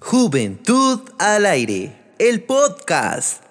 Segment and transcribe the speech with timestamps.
[0.00, 3.44] Juventud al aire, el podcast.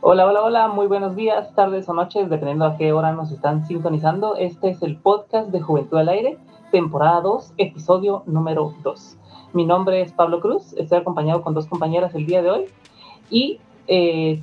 [0.00, 3.66] Hola, hola, hola, muy buenos días, tardes o noches, dependiendo a qué hora nos están
[3.66, 4.36] sintonizando.
[4.36, 6.38] Este es el podcast de Juventud al Aire,
[6.70, 9.16] temporada 2, episodio número 2.
[9.52, 12.64] Mi nombre es Pablo Cruz, estoy acompañado con dos compañeras el día de hoy
[13.28, 14.40] y eh,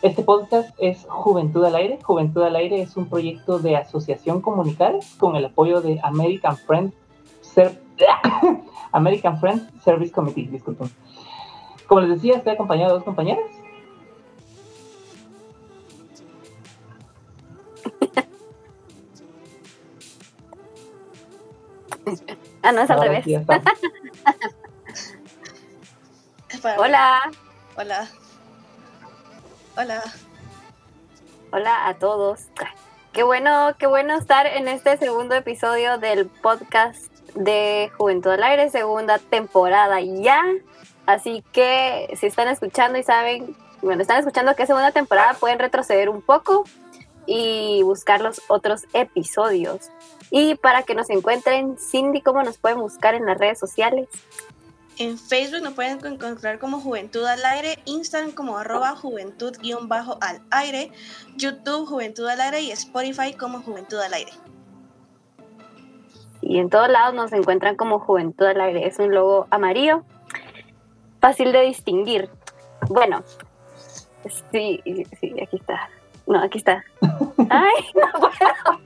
[0.00, 1.98] este podcast es Juventud al Aire.
[2.02, 6.94] Juventud al Aire es un proyecto de asociación comunical con el apoyo de American Friends,
[8.92, 10.46] American Friends Service Committee.
[10.46, 10.88] Disculpen.
[11.86, 13.44] Como les decía, estoy acompañado de dos compañeras.
[22.66, 23.24] Ah, no, es al revés.
[26.76, 27.20] Hola.
[27.76, 28.08] Hola.
[29.76, 30.02] Hola.
[31.52, 32.46] Hola a todos.
[33.12, 38.68] Qué bueno, qué bueno estar en este segundo episodio del podcast de Juventud al Aire,
[38.68, 40.42] segunda temporada ya.
[41.06, 45.60] Así que si están escuchando y saben, bueno, están escuchando que es segunda temporada, pueden
[45.60, 46.64] retroceder un poco
[47.26, 49.90] y buscar los otros episodios.
[50.30, 54.08] Y para que nos encuentren, Cindy, ¿cómo nos pueden buscar en las redes sociales?
[54.98, 60.90] En Facebook nos pueden encontrar como Juventud al Aire, Instagram como arroba juventud-al aire,
[61.36, 64.32] YouTube Juventud al Aire y Spotify como Juventud al Aire.
[66.40, 68.86] Y en todos lados nos encuentran como Juventud al Aire.
[68.86, 70.02] Es un logo amarillo,
[71.20, 72.30] fácil de distinguir.
[72.88, 73.22] Bueno,
[74.50, 74.80] sí,
[75.20, 75.90] sí, aquí está.
[76.26, 76.84] No, aquí está.
[77.48, 78.80] Ay, no puedo.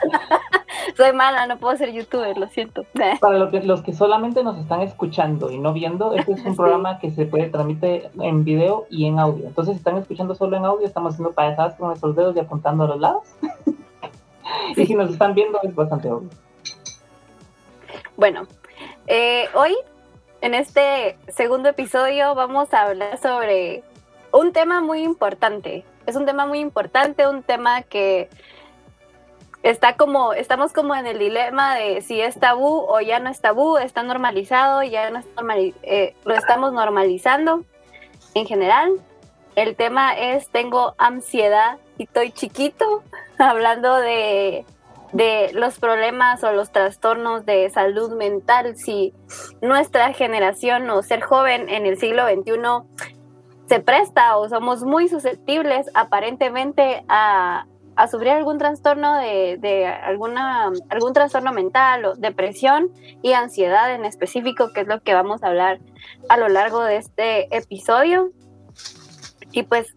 [0.96, 2.84] Soy mala, no puedo ser youtuber, lo siento.
[3.20, 6.56] Para los que, los que solamente nos están escuchando y no viendo, este es un
[6.56, 9.46] programa que se puede transmitir en video y en audio.
[9.46, 12.84] Entonces, si están escuchando solo en audio, estamos haciendo payasadas con nuestros dedos y apuntando
[12.84, 13.24] a los lados.
[14.76, 16.30] y si nos están viendo, es bastante obvio.
[18.16, 18.46] Bueno,
[19.06, 19.76] eh, hoy,
[20.40, 23.82] en este segundo episodio, vamos a hablar sobre
[24.32, 25.84] un tema muy importante.
[26.06, 28.28] Es un tema muy importante, un tema que
[29.62, 33.40] está como, estamos como en el dilema de si es tabú o ya no es
[33.40, 37.64] tabú, está normalizado, ya no es normal, eh, lo estamos normalizando
[38.34, 38.92] en general.
[39.56, 43.02] El tema es tengo ansiedad y estoy chiquito,
[43.38, 44.64] hablando de,
[45.12, 49.12] de los problemas o los trastornos de salud mental, si
[49.60, 53.10] nuestra generación o ser joven en el siglo XXI
[53.70, 61.12] se presta o somos muy susceptibles aparentemente a, a sufrir algún trastorno de, alguna, algún
[61.12, 62.90] trastorno mental o depresión
[63.22, 65.78] y ansiedad en específico, que es lo que vamos a hablar
[66.28, 68.32] a lo largo de este episodio.
[69.52, 69.94] Y pues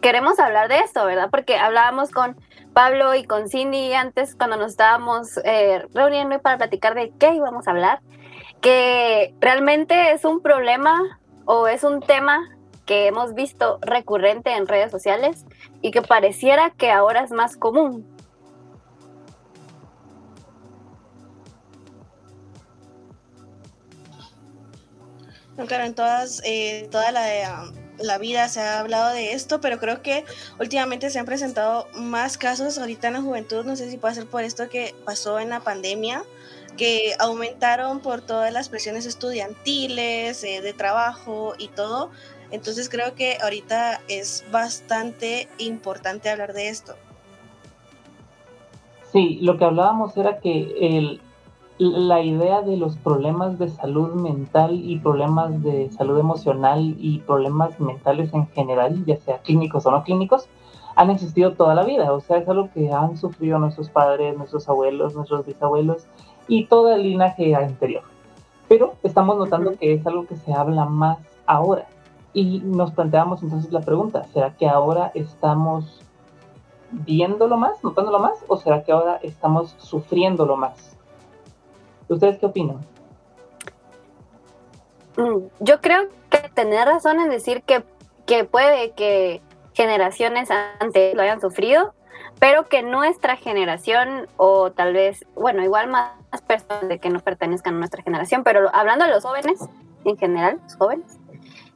[0.00, 1.28] queremos hablar de esto, ¿verdad?
[1.30, 2.34] Porque hablábamos con
[2.72, 7.68] Pablo y con Cindy antes cuando nos estábamos eh, reuniendo para platicar de qué íbamos
[7.68, 8.00] a hablar,
[8.62, 11.18] que realmente es un problema
[11.50, 12.46] o es un tema
[12.84, 15.46] que hemos visto recurrente en redes sociales
[15.80, 18.06] y que pareciera que ahora es más común.
[25.66, 30.02] claro, en todas, eh, toda la, la, vida se ha hablado de esto, pero creo
[30.02, 30.24] que
[30.60, 34.26] últimamente se han presentado más casos ahorita en la juventud, no sé si puede ser
[34.26, 36.22] por esto que pasó en la pandemia,
[36.78, 42.10] que aumentaron por todas las presiones estudiantiles, eh, de trabajo y todo,
[42.50, 46.94] entonces creo que ahorita es bastante importante hablar de esto.
[49.12, 51.20] Sí, lo que hablábamos era que el,
[51.78, 57.78] la idea de los problemas de salud mental y problemas de salud emocional y problemas
[57.80, 60.48] mentales en general, ya sea clínicos o no clínicos,
[60.96, 62.12] han existido toda la vida.
[62.12, 66.06] O sea, es algo que han sufrido nuestros padres, nuestros abuelos, nuestros bisabuelos
[66.48, 68.02] y todo el linaje anterior.
[68.68, 71.86] Pero estamos notando que es algo que se habla más ahora.
[72.32, 76.02] Y nos planteamos entonces la pregunta, ¿será que ahora estamos
[76.90, 80.96] viéndolo más, notándolo más, o será que ahora estamos sufriéndolo más?
[82.08, 82.78] ¿Ustedes qué opinan?
[85.16, 87.84] Mm, yo creo que tener razón en decir que,
[88.26, 89.42] que puede que
[89.74, 90.50] generaciones
[90.80, 91.94] antes lo hayan sufrido,
[92.38, 96.12] pero que nuestra generación, o tal vez, bueno, igual más
[96.46, 99.60] personas de que no pertenezcan a nuestra generación, pero hablando de los jóvenes
[100.04, 101.18] en general, los jóvenes,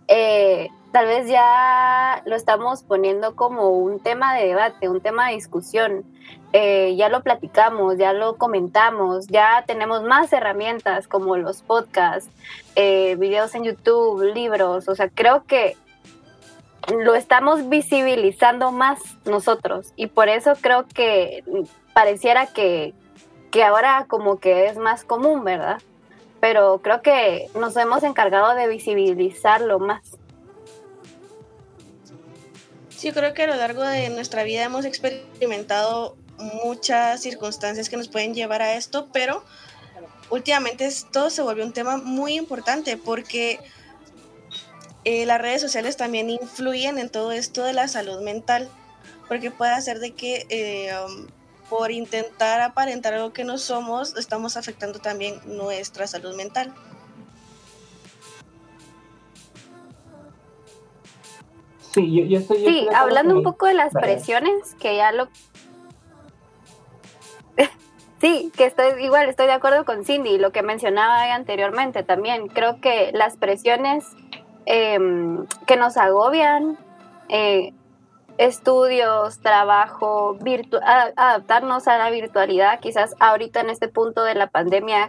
[0.08, 5.34] eh, tal vez ya lo estamos poniendo como un tema de debate, un tema de
[5.34, 6.04] discusión.
[6.54, 12.30] eh, ya lo platicamos, ya lo comentamos, ya tenemos más herramientas como los podcasts,
[12.76, 15.78] eh, videos en YouTube, libros, o sea, creo que
[16.88, 21.44] lo estamos visibilizando más nosotros y por eso creo que
[21.94, 22.94] pareciera que,
[23.50, 25.80] que ahora como que es más común, ¿verdad?
[26.40, 30.18] Pero creo que nos hemos encargado de visibilizarlo más.
[32.90, 38.08] Sí, creo que a lo largo de nuestra vida hemos experimentado muchas circunstancias que nos
[38.08, 39.44] pueden llevar a esto, pero
[40.30, 43.60] últimamente esto se volvió un tema muy importante porque
[45.04, 48.68] eh, las redes sociales también influyen en todo esto de la salud mental,
[49.28, 51.26] porque puede hacer de que eh, um,
[51.68, 56.72] por intentar aparentar algo que no somos, estamos afectando también nuestra salud mental.
[61.92, 65.28] Sí, yo, estoy, sí hablando un poco de las presiones, que ya lo...
[68.20, 72.48] sí, que estoy igual, estoy de acuerdo con Cindy, lo que mencionaba anteriormente también.
[72.48, 74.06] Creo que las presiones
[74.64, 76.78] Em, que nos agobian,
[77.28, 77.72] eh,
[78.38, 80.38] estudios, trabajo,
[81.16, 85.08] adaptarnos a la virtualidad, quizás ahorita en este punto de la pandemia,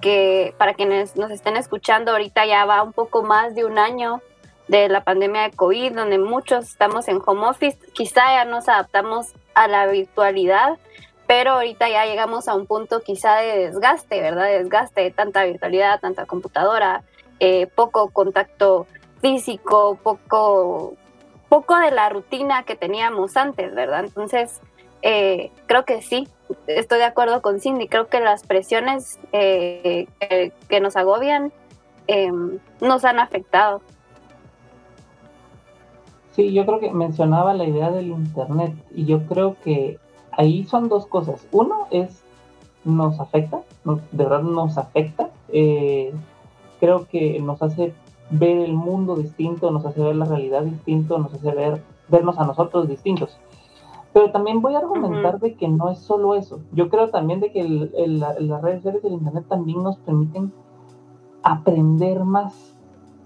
[0.00, 4.20] que para quienes nos estén escuchando, ahorita ya va un poco más de un año
[4.68, 9.32] de la pandemia de COVID, donde muchos estamos en home office, quizá ya nos adaptamos
[9.54, 10.78] a la virtualidad,
[11.26, 14.46] pero ahorita ya llegamos a un punto quizá de desgaste, ¿verdad?
[14.46, 17.02] desgaste de tanta virtualidad, tanta computadora,
[17.44, 18.86] eh, poco contacto
[19.20, 20.94] físico, poco,
[21.48, 24.04] poco de la rutina que teníamos antes, ¿verdad?
[24.04, 24.60] Entonces,
[25.02, 26.28] eh, creo que sí,
[26.68, 30.06] estoy de acuerdo con Cindy, creo que las presiones eh,
[30.68, 31.52] que, nos agobian
[32.06, 33.82] em, nos han afectado.
[36.36, 39.98] Sí, yo creo que mencionaba la idea del Internet y yo creo que
[40.30, 41.44] ahí son dos cosas.
[41.50, 42.22] Uno es,
[42.84, 45.30] nos afecta, de verdad nos afecta
[46.82, 47.94] creo que nos hace
[48.30, 52.44] ver el mundo distinto, nos hace ver la realidad distinto, nos hace ver vernos a
[52.44, 53.38] nosotros distintos.
[54.12, 56.58] Pero también voy a argumentar de que no es solo eso.
[56.72, 60.52] Yo creo también de que las redes sociales del Internet también nos permiten
[61.44, 62.74] aprender más.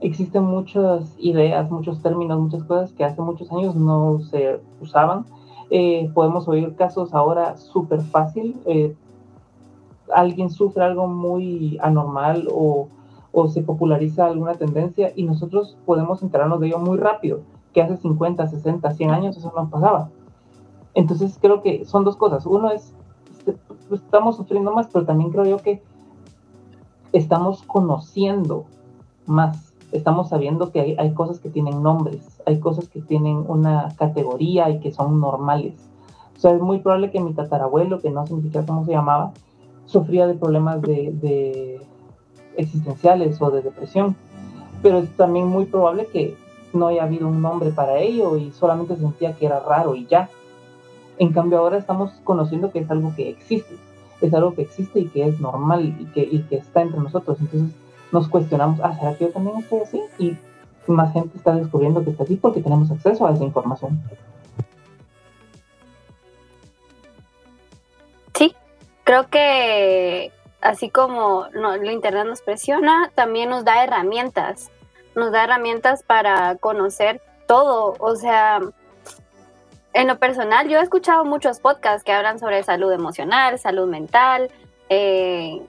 [0.00, 5.24] Existen muchas ideas, muchos términos, muchas cosas que hace muchos años no se usaban.
[5.70, 8.60] Eh, podemos oír casos ahora súper fácil.
[8.66, 8.94] Eh,
[10.14, 12.88] alguien sufre algo muy anormal o
[13.38, 17.40] o se populariza alguna tendencia y nosotros podemos enterarnos de ello muy rápido,
[17.74, 20.08] que hace 50, 60, 100 años eso no pasaba.
[20.94, 22.46] Entonces creo que son dos cosas.
[22.46, 22.94] Uno es,
[23.36, 23.52] este,
[23.90, 25.82] pues, estamos sufriendo más, pero también creo yo que
[27.12, 28.64] estamos conociendo
[29.26, 34.70] más, estamos sabiendo que hay, cosas que tienen nombres, hay cosas que tienen una categoría
[34.70, 35.74] y que son normales.
[36.38, 39.34] O sea, es muy probable que mi tatarabuelo, que no significa cómo se llamaba,
[39.84, 41.82] sufría de problemas de
[42.56, 44.16] existenciales o de depresión,
[44.82, 46.36] pero es también muy probable que
[46.72, 50.28] no haya habido un nombre para ello y solamente sentía que era raro y ya.
[51.18, 53.76] En cambio ahora estamos conociendo que es algo que existe,
[54.20, 57.38] es algo que existe y que es normal y que, y que está entre nosotros.
[57.40, 57.70] Entonces
[58.12, 60.00] nos cuestionamos, ah, ¿será que yo también estoy así?
[60.18, 60.36] Y
[60.86, 64.00] más gente está descubriendo que está así porque tenemos acceso a esa información.
[68.34, 68.54] Sí,
[69.04, 70.30] creo que
[70.60, 74.70] así como no, el Internet nos presiona, también nos da herramientas,
[75.14, 77.94] nos da herramientas para conocer todo.
[77.98, 78.60] O sea,
[79.92, 84.50] en lo personal, yo he escuchado muchos podcasts que hablan sobre salud emocional, salud mental,
[84.88, 85.62] eh,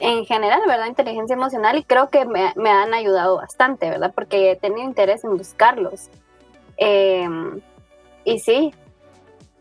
[0.00, 0.86] en general, ¿verdad?
[0.86, 4.12] Inteligencia emocional y creo que me, han ayudado bastante, ¿verdad?
[4.14, 6.08] Porque he tenido interés en buscarlos.
[6.76, 7.60] Em,
[8.24, 8.72] y sí,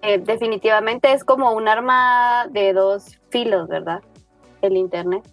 [0.02, 4.02] eh, definitivamente es como un arma de dos filos, ¿verdad?
[4.62, 5.24] El Internet.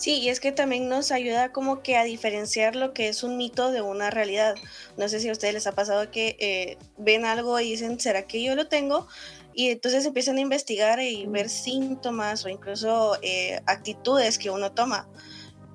[0.00, 3.36] Sí, y es que también nos ayuda como que a diferenciar lo que es un
[3.36, 4.54] mito de una realidad.
[4.96, 8.22] No sé si a ustedes les ha pasado que eh, ven algo y dicen, ¿será
[8.22, 9.06] que yo lo tengo?
[9.52, 15.06] Y entonces empiezan a investigar y ver síntomas o incluso eh, actitudes que uno toma.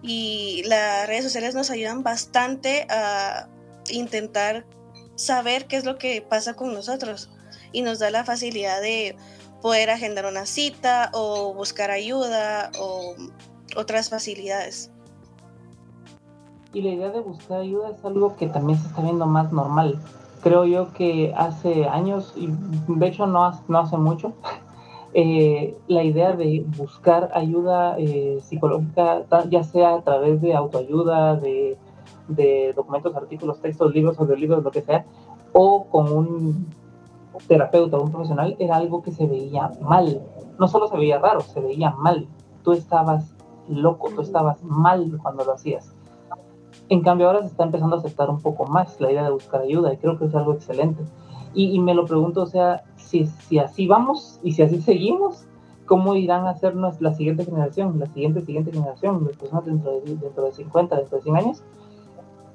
[0.01, 3.47] Y las redes sociales nos ayudan bastante a
[3.91, 4.65] intentar
[5.15, 7.29] saber qué es lo que pasa con nosotros
[7.71, 9.15] y nos da la facilidad de
[9.65, 13.15] poder agendar una cita o buscar ayuda o
[13.75, 14.91] otras facilidades.
[16.71, 19.97] Y la idea de buscar ayuda es algo que también se está viendo más normal.
[20.43, 24.33] Creo yo que hace años, y de hecho no, no hace mucho,
[25.15, 31.75] eh, la idea de buscar ayuda eh, psicológica, ya sea a través de autoayuda, de,
[32.27, 35.07] de documentos, artículos, textos, libros, libros lo que sea,
[35.53, 36.84] o con un
[37.47, 40.21] terapeuta o un profesional era algo que se veía mal.
[40.59, 42.27] No solo se veía raro, se veía mal.
[42.63, 43.35] Tú estabas
[43.67, 45.93] loco, tú estabas mal cuando lo hacías.
[46.89, 49.61] En cambio ahora se está empezando a aceptar un poco más la idea de buscar
[49.61, 51.03] ayuda y creo que es algo excelente.
[51.57, 55.45] Y, me lo pregunto, o sea, si, si así vamos y si así seguimos,
[55.85, 60.17] ¿cómo irán a ser la siguiente generación, la siguiente, siguiente generación, las personas dentro de,
[60.17, 61.63] dentro de 50, dentro de 100 años?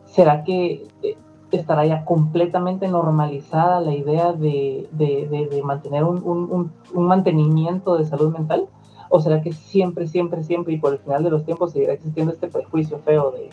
[0.05, 1.17] ¿Será que eh,
[1.57, 8.67] estará ya completamente normalizada la idea de, de, mantener un, un, mantenimiento de salud mental?
[9.09, 12.33] ¿O será que siempre, siempre, siempre y por el final de los tiempos seguirá existiendo
[12.33, 13.51] este prejuicio feo de,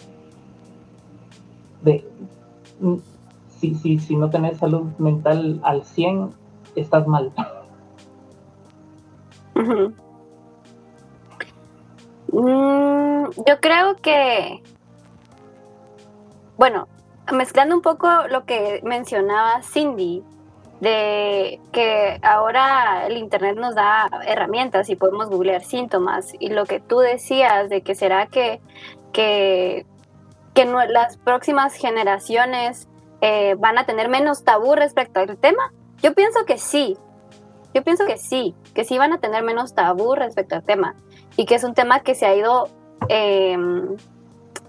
[1.81, 2.07] de
[2.79, 2.97] mm,
[3.49, 6.29] si, si, si no tenés salud mental al 100,
[6.75, 7.33] estás mal?
[12.31, 14.61] Mm, yo creo que,
[16.57, 16.87] bueno,
[17.33, 20.23] mezclando un poco lo que mencionaba Cindy,
[20.79, 26.79] de que ahora el Internet nos da herramientas y podemos googlear síntomas, y lo que
[26.79, 28.61] tú decías de que será que,
[29.11, 29.85] que,
[30.53, 32.87] que las próximas generaciones
[33.21, 36.95] eh, van a tener menos tabú respecto al tema, yo pienso que sí,
[37.73, 40.95] yo pienso que sí, que sí van a tener menos tabú respecto al tema
[41.35, 42.69] y que es un tema que se ha ido
[43.09, 43.57] eh,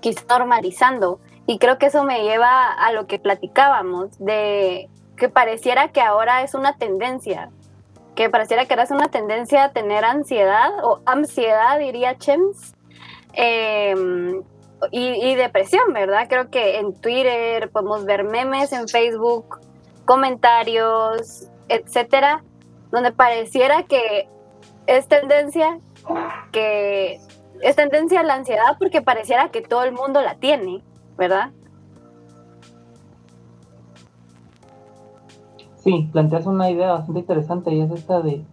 [0.01, 5.89] quizá normalizando y creo que eso me lleva a lo que platicábamos, de que pareciera
[5.89, 7.49] que ahora es una tendencia,
[8.15, 12.75] que pareciera que ahora es una tendencia a tener ansiedad o ansiedad, diría Chems,
[13.33, 14.43] em,
[14.91, 16.27] y, depresión, ¿verdad?
[16.29, 19.59] Creo que en Twitter podemos ver memes, en Facebook,
[20.05, 22.45] comentarios, etcétera,
[22.91, 24.29] donde pareciera que
[24.87, 25.79] es tendencia
[26.53, 27.21] que
[27.63, 30.83] es tendencia a la ansiedad porque pareciera que todo el mundo la tiene.
[31.19, 31.51] ¿Verdad?
[35.77, 38.45] Sí, planteas una idea bastante interesante y es esta de,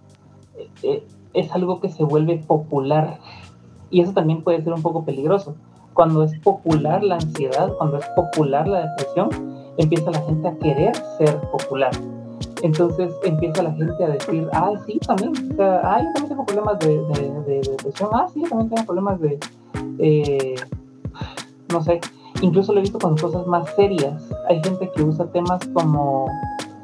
[0.57, 3.19] eh, eh, es algo que se vuelve popular
[3.89, 5.55] y eso también puede ser un poco peligroso.
[5.93, 9.29] Cuando es popular la ansiedad, cuando es popular la depresión,
[9.77, 11.91] empieza la gente a querer ser popular.
[12.63, 17.61] Entonces empieza la gente a decir, ah, sí, también, ah, yo también tengo problemas de,
[17.69, 19.39] depresión, ah, sí, yo también tengo problemas de,
[19.99, 20.55] eh,
[21.71, 22.01] no sé,
[22.41, 24.21] Incluso lo he visto con cosas más serias.
[24.49, 26.27] Hay gente que usa temas como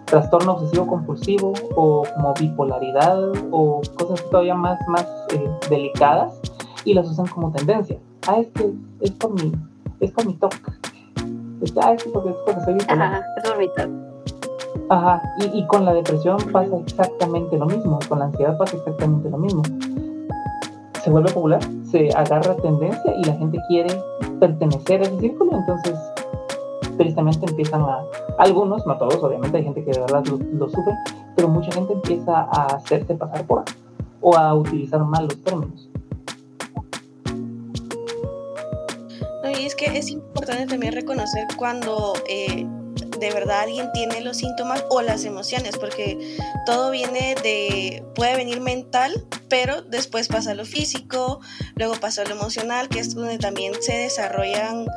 [0.05, 6.39] trastorno obsesivo compulsivo o como bipolaridad o cosas todavía más, más eh, delicadas
[6.84, 7.98] y las usan como tendencia.
[8.27, 9.51] Ah, es que es por mi,
[10.00, 10.53] es por mi TOC.
[11.81, 13.01] ah, es porque, es porque soy bipolar.
[13.01, 13.70] Ajá, es por mi.
[14.89, 19.29] Ajá, y, y con la depresión pasa exactamente lo mismo, con la ansiedad pasa exactamente
[19.29, 19.62] lo mismo.
[21.03, 23.89] Se vuelve popular, se agarra tendencia y la gente quiere
[24.39, 25.98] pertenecer a ese círculo, entonces
[26.98, 28.03] tristemente empiezan a,
[28.38, 30.93] algunos, no todos, obviamente hay gente que de verdad lo, sufre,
[31.36, 33.63] pero mucha gente empieza a hacerse pasar por
[34.22, 35.89] o a utilizar mal los términos.
[39.60, 42.65] y es que es importante también reconocer cuando eh,
[43.21, 46.17] de verdad alguien tiene los síntomas o las emociones, porque
[46.65, 49.13] todo viene de, puede venir mental,
[49.47, 51.39] pero después pasa lo físico,
[51.75, 54.87] luego pasa lo emocional, que es donde también se desarrollan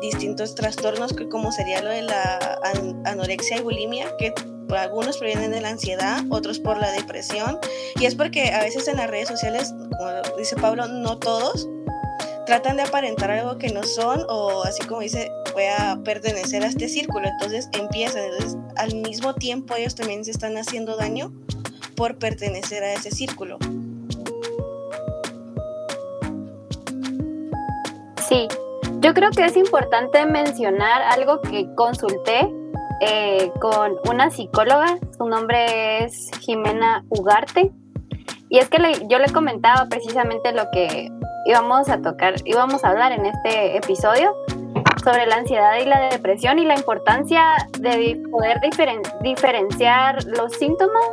[0.00, 2.60] distintos trastornos, como sería lo de la
[3.04, 4.32] anorexia y bulimia, que
[4.70, 7.58] algunos provienen de la ansiedad, otros por la depresión,
[7.96, 11.68] y es porque a veces en las redes sociales, como dice Pablo, no todos,
[12.46, 16.66] tratan de aparentar algo que no son o así como dice, voy a pertenecer a
[16.66, 21.32] este círculo, entonces empiezan, entonces al mismo tiempo ellos también se están haciendo daño
[21.96, 23.58] por pertenecer a ese círculo.
[28.28, 28.48] Sí,
[29.00, 32.48] yo creo que es importante mencionar algo que consulté
[33.00, 37.72] eh, con una psicóloga, su nombre es Jimena Ugarte,
[38.48, 41.10] y es que yo le comentaba precisamente lo que
[41.46, 44.36] íbamos a tocar, íbamos a hablar en este episodio
[45.02, 47.42] sobre la ansiedad y la depresión y la importancia
[47.78, 48.60] de poder
[49.22, 51.10] diferenciar los síntomas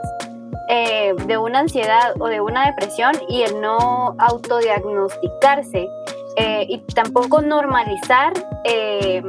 [0.69, 5.88] eh, de una ansiedad o de una depresión y el no autodiagnosticarse
[6.36, 8.33] eh, y tampoco normalizar
[8.65, 9.24] eh,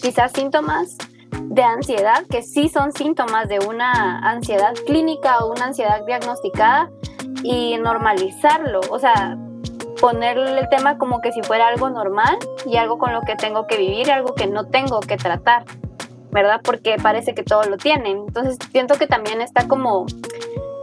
[0.00, 0.96] quizás síntomas
[1.30, 6.90] de ansiedad que sí son síntomas de una ansiedad clínica o una ansiedad diagnosticada
[7.42, 9.36] y normalizarlo, o sea,
[10.00, 13.66] ponerle el tema como que si fuera algo normal y algo con lo que tengo
[13.66, 15.64] que vivir y algo que no tengo que tratar,
[16.30, 16.60] ¿verdad?
[16.64, 18.18] Porque parece que todos lo tienen.
[18.26, 20.06] Entonces siento que también está como,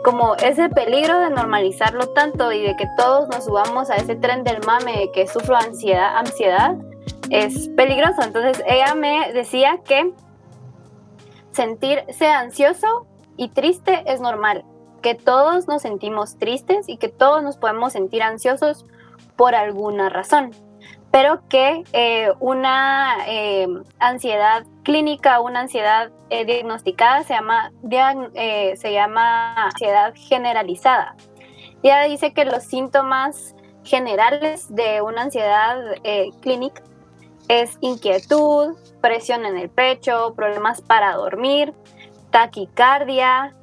[0.03, 4.43] como ese peligro de normalizarlo tanto y de que todos nos subamos a ese tren
[4.43, 6.75] del mame de que sufro ansiedad, ansiedad
[7.29, 8.21] es peligroso.
[8.21, 10.13] Entonces ella me decía que
[11.51, 14.63] sentirse ansioso y triste es normal,
[15.01, 18.85] que todos nos sentimos tristes y que todos nos podemos sentir ansiosos
[19.37, 20.51] por alguna razón,
[21.11, 23.67] pero que eh, una eh,
[23.99, 31.15] ansiedad clínica, una ansiedad eh, diagnosticada se llama, se llama ansiedad generalizada.
[31.83, 35.77] Ya dice que los síntomas generales de una ansiedad
[36.41, 36.81] clínica
[37.47, 41.73] es inquietud, presión en el pecho, problemas para dormir,
[42.31, 43.55] taquicardia,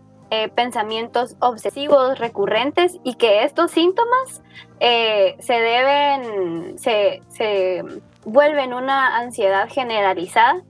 [0.54, 4.42] pensamientos obsesivos recurrentes y que estos síntomas
[4.80, 7.82] eh, se deben, se, se,
[8.24, 10.62] vuelven una ansiedad generalizada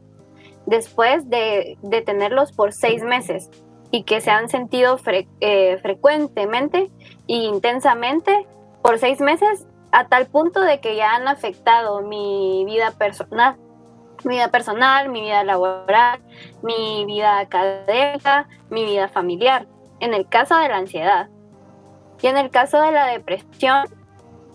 [0.66, 3.50] después de, de, tenerlos por seis meses
[3.90, 4.98] y que se han sentido
[5.40, 6.90] eh, frecuentemente
[7.28, 8.46] e intensamente
[8.82, 13.56] por seis meses a tal punto de que ya han afectado mi vida personal,
[14.24, 16.20] mi vida personal, mi vida laboral,
[16.62, 19.68] mi vida académica, mi vida familiar,
[20.00, 21.28] en el caso de la ansiedad.
[22.24, 23.84] Y en el caso de la depresión,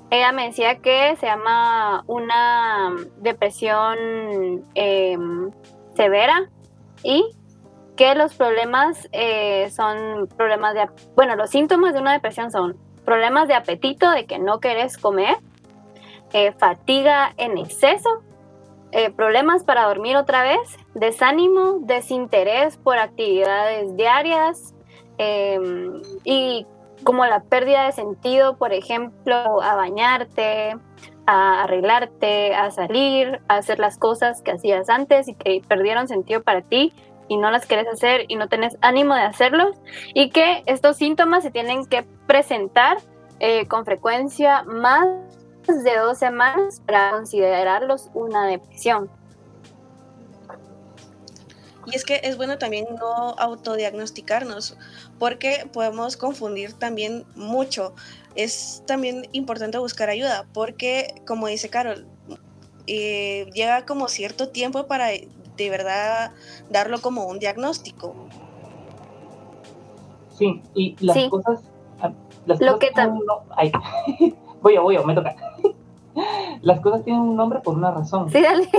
[0.10, 5.52] ella me decía que se llama una depresión em,
[5.96, 6.50] severa
[7.04, 7.30] y
[7.96, 13.48] que los problemas eh, son problemas de, bueno, los síntomas de una depresión son problemas
[13.48, 15.38] de apetito, de que no querés comer,
[16.34, 18.24] eh, fatiga en exceso,
[18.92, 24.74] eh, problemas para dormir otra vez, desánimo, desinterés por actividades diarias
[25.20, 26.66] em, y
[27.04, 30.78] como la pérdida de sentido, por ejemplo, a bañarte,
[31.26, 36.42] a arreglarte, a salir, a hacer las cosas que hacías antes y que perdieron sentido
[36.42, 36.94] para ti
[37.28, 39.78] y no las quieres hacer y no tenés ánimo de hacerlos
[40.14, 42.98] y que estos síntomas se tienen que presentar
[43.40, 45.08] eh, con frecuencia más
[45.68, 49.10] de dos semanas para considerarlos una depresión.
[51.86, 54.78] Y es que es bueno también no autodiagnosticarnos,
[55.18, 57.94] porque podemos confundir también mucho.
[58.36, 62.06] Es también importante buscar ayuda, porque como dice Carol,
[62.88, 66.32] eh, llega como cierto tiempo para de verdad
[66.70, 68.16] darlo como un diagnóstico.
[70.38, 71.60] Sí, y las cosas...
[72.02, 72.14] Ah,
[72.46, 73.26] las Lo que también...
[74.62, 75.36] voy a, voy a, me toca.
[76.62, 78.30] las cosas tienen un nombre por una razón.
[78.32, 78.70] Sí, dale.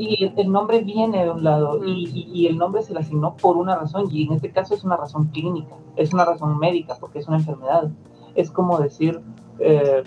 [0.00, 3.58] Y el, nombre viene de un lado y, y, el nombre se le asignó por
[3.58, 7.18] una razón y en este caso es una razón clínica, es una razón médica porque
[7.18, 7.90] es una enfermedad.
[8.34, 9.20] Es como decir
[9.60, 10.02] eh,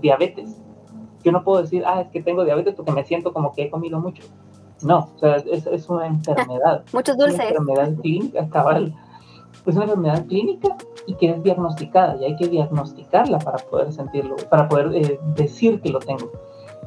[0.00, 0.60] diabetes.
[1.22, 3.70] Yo no puedo decir, ah, es que tengo diabetes porque me siento como que he
[3.70, 4.24] comido mucho.
[4.82, 6.82] No, o sea, es, una enfermedad.
[6.92, 7.36] Muchos dulces.
[7.36, 8.92] Una enfermedad clínica, cabal.
[9.64, 14.34] Es una enfermedad clínica y que es diagnosticada y hay que diagnosticarla para poder sentirlo,
[14.50, 16.32] para poder eh, decir que lo tengo.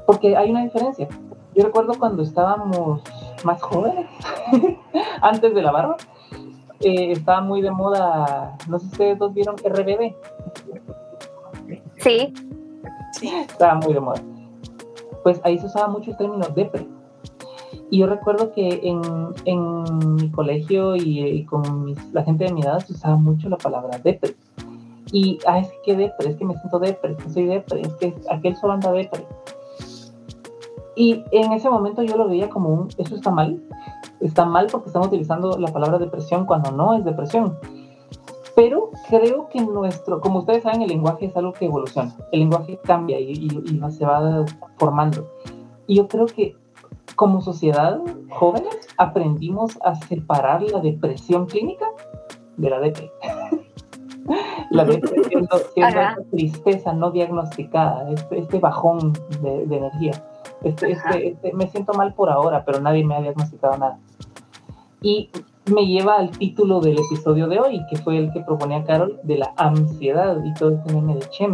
[0.06, 1.08] Porque hay una diferencia.
[1.56, 3.02] Yo recuerdo cuando estábamos
[3.44, 4.08] más jóvenes,
[5.22, 5.98] antes de la barba,
[6.82, 10.14] eh, estaba muy de moda, no sé si ustedes dos vieron RBD.
[11.98, 12.34] Sí.
[13.14, 13.28] sí.
[13.28, 14.22] Estaba muy de moda.
[15.24, 16.88] Pues ahí se usaba mucho el término depre
[17.90, 19.02] y yo recuerdo que en,
[19.46, 24.00] en mi colegio y, con la gente de mi edad se usaba mucho la palabra
[24.00, 24.36] depre.
[25.12, 27.94] Y, ah, es que depre, es que me siento depre, es que soy depre, es
[27.94, 29.26] que aquel solo anda depre.
[30.96, 33.62] Y en ese momento yo lo veía como un, eso está mal,
[34.22, 37.58] está mal porque estamos utilizando la palabra depresión cuando no es depresión.
[38.56, 42.80] Pero creo que nuestro, como ustedes saben, el lenguaje es algo que evoluciona, el lenguaje
[42.84, 44.46] cambia y, y, y se va
[44.78, 45.28] formando.
[45.88, 46.56] Y yo creo que
[47.16, 51.86] como sociedad jóvenes aprendimos a separar la depresión clínica
[52.58, 53.12] de la depresión.
[54.72, 60.12] la depresión siendo, tristeza no diagnosticada, este, este bajón de, energía.
[60.66, 64.00] Este, este, este, me siento mal por ahora, pero nadie me ha diagnosticado nada.
[65.00, 65.30] Y
[65.72, 69.38] me lleva al título del episodio de hoy, que fue el que proponía Carol, de
[69.38, 71.54] la ansiedad y todo este meme de Chem.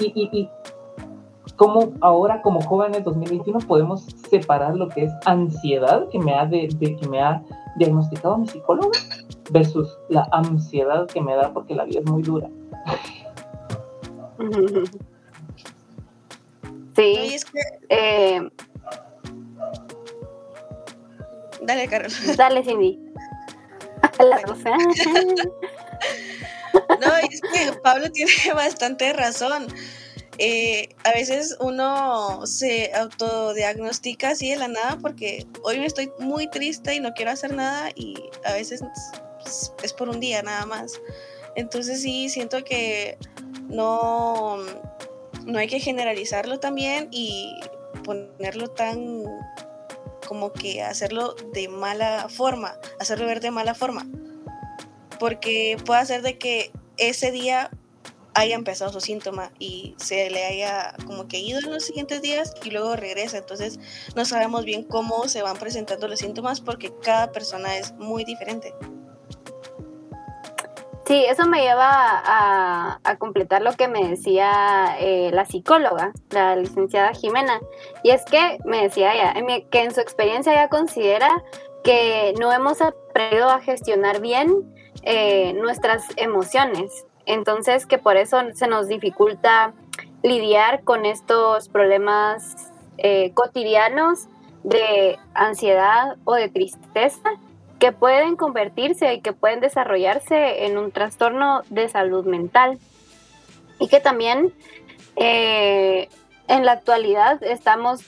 [0.00, 0.50] Y, y,
[1.56, 6.68] cómo ahora como jóvenes 2021 podemos separar lo que es ansiedad que me ha, de,
[6.68, 7.42] que me ha
[7.76, 8.90] diagnosticado mi psicólogo
[9.50, 12.50] versus la ansiedad que me da porque la vida es muy dura.
[16.98, 17.36] Sí.
[17.90, 18.40] Eh,
[21.62, 22.10] Dale, Carol.
[22.36, 22.98] Dale, Cindy.
[27.00, 29.68] no, es que Pablo tiene bastante razón.
[30.38, 36.50] Eh, a veces uno se autodiagnostica así de la nada porque hoy me estoy muy
[36.50, 38.82] triste y no quiero hacer nada y a veces
[39.82, 41.00] es por un día nada más.
[41.54, 43.18] Entonces sí, siento que
[43.68, 44.58] no,
[45.48, 47.58] no hay que generalizarlo también y
[48.04, 49.24] ponerlo tan
[50.26, 54.06] como que hacerlo de mala forma, hacerlo ver de mala forma.
[55.18, 57.70] Porque puede hacer de que ese día
[58.34, 62.52] haya empezado su síntoma y se le haya como que ido en los siguientes días
[62.62, 63.38] y luego regresa.
[63.38, 63.80] Entonces
[64.14, 68.74] no sabemos bien cómo se van presentando los síntomas porque cada persona es muy diferente.
[71.08, 77.14] Sí, eso me lleva a, completar lo que me decía eh, la psicóloga, la licenciada
[77.14, 77.60] Jimena.
[78.02, 79.34] Y es que me decía ella
[79.70, 81.42] que en su experiencia ella considera
[81.82, 84.70] que no hemos aprendido a gestionar bien
[85.02, 87.06] eh, nuestras emociones.
[87.24, 89.72] Entonces, que por eso se nos dificulta
[90.22, 94.26] lidiar con estos problemas eh, cotidianos
[94.62, 97.30] de ansiedad o de tristeza
[97.78, 102.78] que pueden convertirse y que pueden desarrollarse en un trastorno de salud mental.
[103.78, 104.52] Y que también
[105.16, 106.08] eh,
[106.48, 108.02] en la actualidad estamos,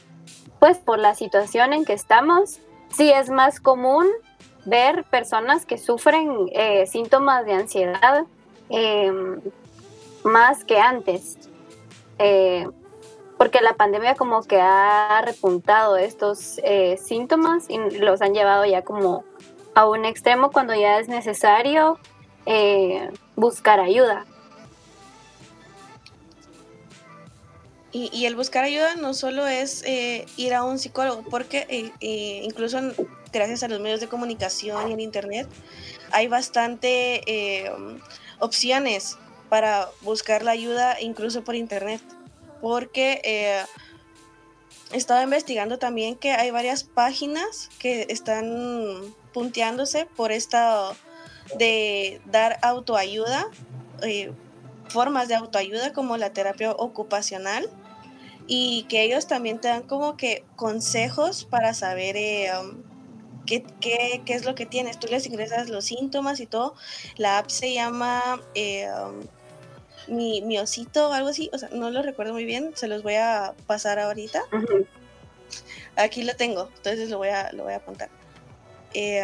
[0.59, 2.59] pues por la situación en que estamos,
[2.91, 4.09] sí es más común
[4.65, 8.25] ver personas que sufren eh, síntomas de ansiedad
[8.69, 9.41] em,
[10.25, 11.39] más que antes.
[12.19, 12.69] Eh,
[13.39, 16.61] porque la pandemia como que ha repuntado estos
[16.99, 19.25] síntomas y los han llevado ya como
[19.75, 21.99] a un extremo cuando ya es necesario
[22.47, 24.27] eh, buscar ayuda.
[27.93, 31.67] Y, el buscar ayuda no solo es eh, ir a un psicólogo, porque
[32.01, 32.79] eh, incluso
[33.33, 35.49] gracias a los medios de comunicación y en internet
[36.13, 37.73] hay bastante
[38.39, 42.01] opciones para buscar la ayuda incluso por internet,
[42.61, 43.67] porque
[44.93, 50.93] estaba investigando también que hay varias páginas que están punteándose por esta
[51.57, 53.47] de dar autoayuda,
[54.03, 54.33] eh,
[54.89, 57.69] formas de autoayuda como la terapia ocupacional
[58.47, 62.83] y que ellos también te dan como que consejos para saber eh, um,
[63.47, 64.99] qué, es lo que tienes.
[64.99, 66.75] Tú les ingresas los síntomas y todo.
[67.17, 69.25] La app se llama eh, um,
[70.11, 73.03] mi, mi, osito o algo así, o sea, no lo recuerdo muy bien, se los
[73.03, 74.43] voy a pasar ahorita.
[75.97, 78.09] Aquí lo tengo, entonces lo voy a, lo voy a apuntar.
[78.93, 79.23] Eh,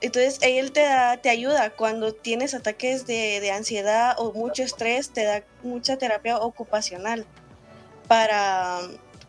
[0.00, 5.24] entonces él te, da, te ayuda cuando tienes ataques de, ansiedad o mucho estrés, te
[5.24, 7.26] da mucha terapia ocupacional
[8.06, 8.80] para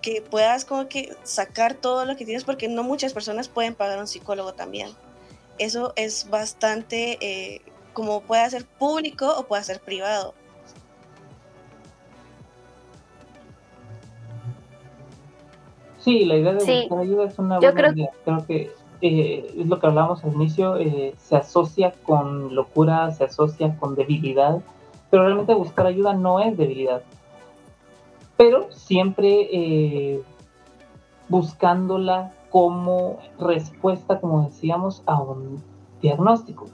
[0.02, 4.00] que puedas como que sacar todo lo que tienes porque no muchas personas pueden pagar
[4.00, 4.90] un psicólogo también.
[5.58, 7.62] Eso es bastante, eh,
[7.94, 10.34] como puede ser público o puede ser privado.
[16.10, 18.10] Sí, la idea de buscar ayuda es una buena idea.
[18.26, 23.26] Creo que eh, es lo que hablábamos al inicio, eh, se asocia con locura, se
[23.26, 24.60] asocia con debilidad,
[25.12, 27.04] pero realmente buscar ayuda no es debilidad.
[28.38, 30.24] Pero siempre eh,
[31.28, 35.62] buscándola como respuesta, como decíamos, a un
[36.02, 36.66] diagnóstico.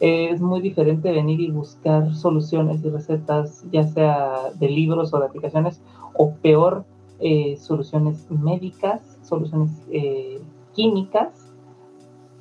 [0.00, 5.26] es muy diferente venir y buscar soluciones y recetas, ya sea de libros o de
[5.26, 5.82] aplicaciones,
[6.14, 6.86] o peor,
[7.58, 9.70] soluciones médicas, soluciones
[10.74, 11.48] químicas,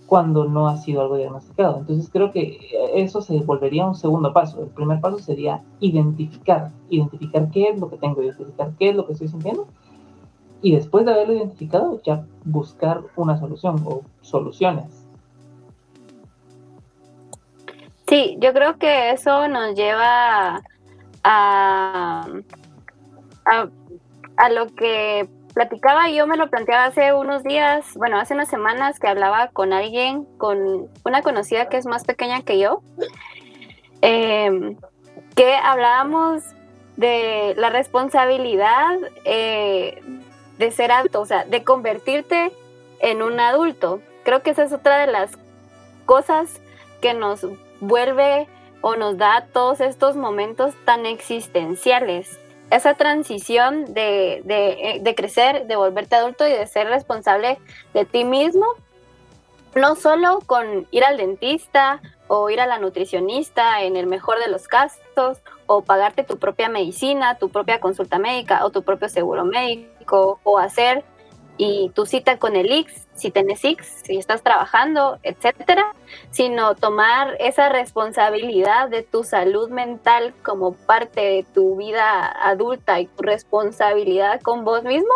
[0.05, 1.79] cuando no ha sido algo diagnosticado.
[1.79, 2.59] Entonces creo que
[2.95, 4.63] eso se volvería un segundo paso.
[4.63, 9.05] El primer paso sería identificar, identificar qué es lo que tengo, identificar qué es lo
[9.05, 9.67] que estoy sintiendo
[10.61, 15.05] y después de haberlo identificado ya buscar una solución o soluciones.
[18.07, 20.61] Sí, yo creo que eso nos lleva
[21.23, 22.27] a,
[23.45, 23.69] a,
[24.37, 28.99] a lo que platicaba, yo me lo planteaba hace unos días, bueno, hace unas semanas
[28.99, 32.81] que hablaba con alguien, con una conocida que es más pequeña que yo,
[34.01, 34.77] em,
[35.35, 36.43] que hablábamos
[36.95, 39.99] de la responsabilidad eh,
[40.59, 42.51] de ser alto, o sea, de convertirte
[42.99, 44.01] en un adulto.
[44.23, 45.31] Creo que esa es otra de las
[46.05, 46.61] cosas
[47.01, 47.47] que nos
[47.79, 48.47] vuelve
[48.81, 52.39] o nos da todos estos momentos tan existenciales
[52.69, 57.57] esa transición de, de, de, crecer, de volverte adulto y de ser responsable
[57.93, 58.65] de ti mismo,
[59.75, 64.49] no solo con ir al dentista o ir a la nutricionista en el mejor de
[64.49, 69.45] los casos, o pagarte tu propia medicina, tu propia consulta médica o tu propio seguro
[69.45, 71.03] médico, o hacer
[71.57, 75.93] y tu cita con el IX, si tienes IX, si estás trabajando, etcétera,
[76.29, 83.07] sino tomar esa responsabilidad de tu salud mental como parte de tu vida adulta y
[83.07, 85.13] tu responsabilidad con vos mismo.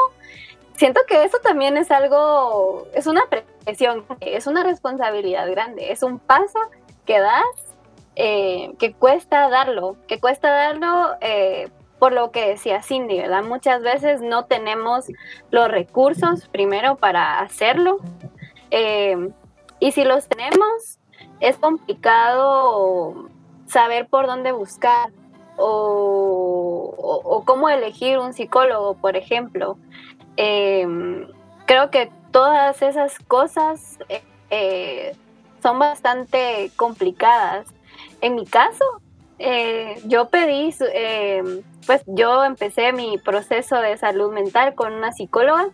[0.75, 6.17] Siento que eso también es algo, es una presión, es una responsabilidad grande, es un
[6.17, 6.59] paso
[7.05, 7.45] que das,
[8.15, 11.69] eh, que cuesta darlo, que cuesta darlo eh,
[12.01, 13.43] por lo que decía Cindy, ¿verdad?
[13.43, 15.05] Muchas veces no tenemos
[15.51, 17.99] los recursos primero para hacerlo
[18.71, 19.29] Eh,
[19.79, 20.97] y si los tenemos,
[21.41, 23.29] es complicado
[23.67, 25.11] saber por dónde buscar
[25.57, 29.77] o, cómo elegir un psicólogo, por ejemplo.
[30.37, 30.87] Eh,
[31.67, 33.99] creo que todas esas cosas
[34.49, 35.15] eh,
[35.61, 37.67] son bastante complicadas.
[38.21, 38.85] En mi caso,
[40.05, 40.73] yo pedí,
[41.85, 45.69] pues yo empecé mi proceso de salud mental con una psicóloga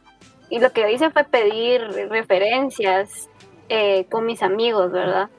[0.49, 3.29] y lo que hice fue pedir referencias
[3.69, 5.29] eh, con mis amigos, ¿verdad?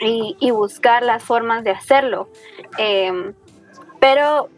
[0.00, 2.28] Y, buscar las formas de hacerlo.
[2.78, 3.34] Em,
[3.98, 4.48] pero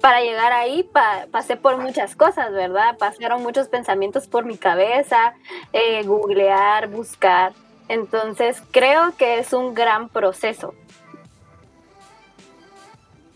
[0.00, 0.88] para llegar ahí
[1.30, 2.96] pasé por muchas cosas, ¿verdad?
[2.96, 5.34] Pasaron muchos pensamientos por mi cabeza,
[5.74, 7.52] eh, googlear, buscar.
[7.88, 10.74] Entonces creo que es un gran proceso.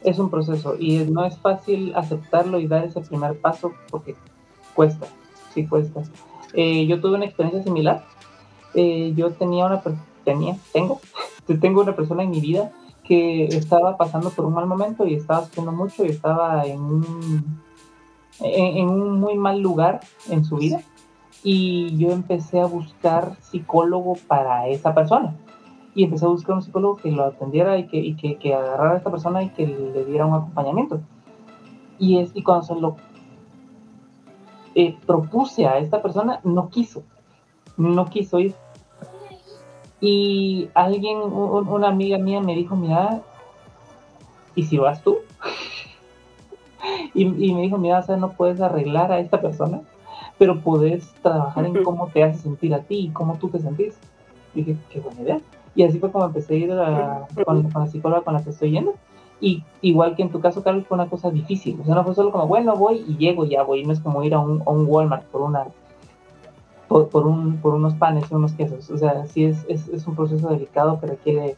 [0.02, 4.14] Es un proceso y no es fácil aceptarlo y dar ese primer paso porque
[4.74, 5.06] cuesta,
[5.52, 6.02] sí cuesta.
[6.54, 8.04] Eh, yo tuve una experiencia similar
[8.74, 9.82] eh, yo tenía una
[10.24, 11.00] tenía, tengo,
[11.60, 12.70] tengo una persona en mi vida
[13.04, 17.60] que estaba pasando por un mal momento y estaba sufriendo mucho y estaba en un,
[18.40, 20.82] en, un muy mal lugar en su vida
[21.42, 25.34] y yo empecé a buscar psicólogo para esa persona
[25.94, 28.92] y empecé a buscar un psicólogo que lo atendiera y que, y que, que agarrara
[28.92, 31.00] a esta persona y que le diera un acompañamiento
[31.98, 32.96] y, es, y cuando se lo
[34.74, 37.02] eh, propuse a esta persona no quiso
[37.78, 38.54] no quiso ir.
[40.00, 43.22] Y alguien, una amiga mía me dijo, mira,
[44.54, 45.18] ¿y si vas tú?
[47.14, 49.80] y, me dijo, mira, o sea, no puedes arreglar a esta persona,
[50.36, 53.96] pero puedes trabajar en cómo te hace sentir a ti y cómo tú te sentís.
[54.54, 55.40] Y dije, qué buena idea.
[55.78, 56.68] Y así fue como empecé a ir
[57.44, 58.96] con, la psicóloga con la que estoy yendo.
[59.40, 61.78] Y igual que en tu caso, Carlos, fue una cosa difícil.
[61.80, 63.84] O sea, no fue solo como, bueno, voy y llego, ya voy.
[63.84, 65.68] No es como ir a un, a un Walmart por una
[66.88, 68.90] por, un, por unos panes y unos quesos.
[68.90, 71.56] O sea, sí es, es, es un proceso delicado que requiere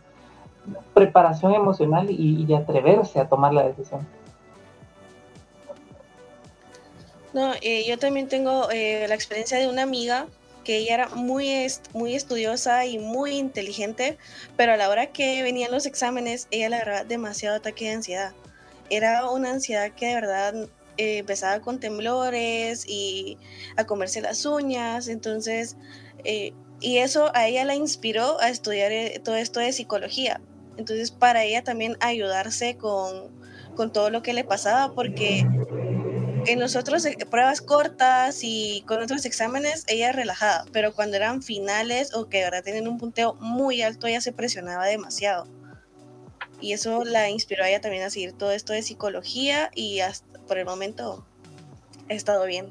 [0.92, 4.06] preparación emocional y, atreverse a tomar la decisión.
[7.32, 10.26] No, eh, yo también tengo eh, la experiencia de una amiga
[10.64, 14.18] que ella era muy, muy estudiosa y muy inteligente,
[14.56, 18.32] pero a la hora que venían los exámenes, ella le agarraba demasiado ataque de ansiedad.
[18.90, 20.54] Era una ansiedad que de verdad
[20.96, 23.38] eh, empezaba con temblores y
[23.76, 25.76] a comerse las uñas, entonces,
[26.24, 30.40] eh, y eso a ella la inspiró a estudiar eh, todo esto de psicología.
[30.76, 33.30] Entonces, para ella también ayudarse con,
[33.76, 35.46] con todo lo que le pasaba, porque
[36.46, 42.28] en nosotros pruebas cortas y con otros exámenes ella relajada, pero cuando eran finales o
[42.28, 45.46] que verdad tenían un punteo muy alto, ella se presionaba demasiado.
[46.60, 50.00] Y eso la inspiró a ella también a seguir todo esto de psicología y
[50.46, 51.24] por el momento
[52.08, 52.70] he estado bien.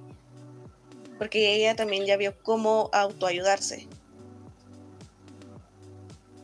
[1.17, 3.87] Porque ella también ya vio cómo autoayudarse.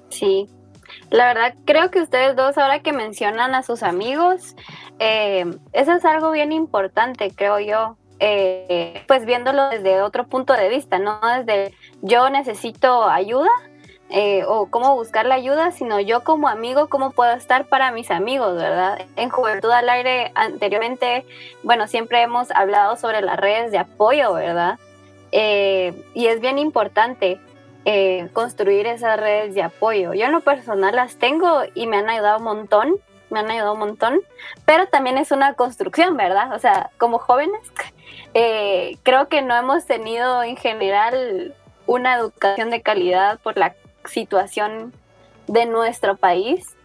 [0.09, 0.47] Sí,
[1.09, 4.55] la verdad creo que ustedes dos ahora que mencionan a sus amigos,
[4.99, 7.97] eh, eso es algo bien importante, creo yo.
[8.19, 13.49] Eh, pues viéndolo desde otro punto de vista, no desde yo necesito ayuda,
[14.09, 18.11] eh, o cómo buscar la ayuda, sino yo como amigo, cómo puedo estar para mis
[18.11, 18.99] amigos, ¿verdad?
[19.15, 21.25] En Juventud al Aire anteriormente,
[21.63, 24.77] bueno, siempre hemos hablado sobre las redes de apoyo, ¿verdad?
[25.31, 27.39] Eh, y es bien importante
[27.85, 30.13] eh, construir esas redes de apoyo.
[30.13, 32.95] Yo en lo personal las tengo y me han ayudado un montón,
[33.29, 34.21] me han ayudado un montón,
[34.65, 36.53] pero también es una construcción, ¿verdad?
[36.53, 37.61] O sea, como jóvenes,
[39.03, 41.53] creo que no hemos tenido en general
[41.87, 44.93] una educación de calidad por la situación
[45.47, 46.75] de nuestro país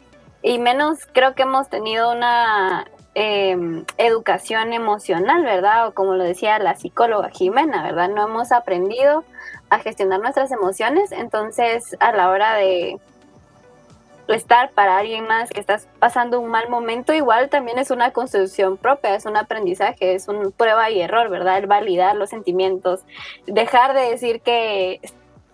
[0.43, 5.89] y menos creo que hemos tenido una em, educación emocional, ¿verdad?
[5.89, 8.09] O como lo decía la psicóloga Jimena, ¿verdad?
[8.09, 9.25] No hemos aprendido
[9.71, 12.99] a gestionar nuestras emociones, entonces a la hora de
[14.29, 18.77] estar para alguien más que estás pasando un mal momento, igual también es una construcción
[18.77, 21.59] propia, es un aprendizaje, es una prueba y error, ¿verdad?
[21.59, 23.01] El validar los sentimientos,
[23.47, 25.01] dejar de decir que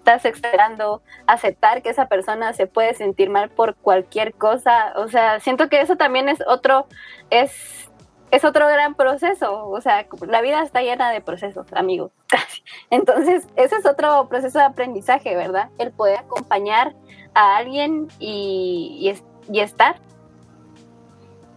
[0.07, 4.93] estás esperando aceptar que esa persona se puede sentir mal por cualquier cosa.
[4.97, 6.87] O sea, siento que eso también es otro,
[7.31, 7.91] es,
[8.31, 9.69] es otro gran proceso.
[9.69, 12.13] O sea, la vida está llena de procesos, amigos.
[12.91, 15.71] Entonces, ese es otro proceso de aprendizaje, ¿verdad?
[15.79, 16.95] El poder acompañar
[17.35, 19.97] a alguien y, y, y estar.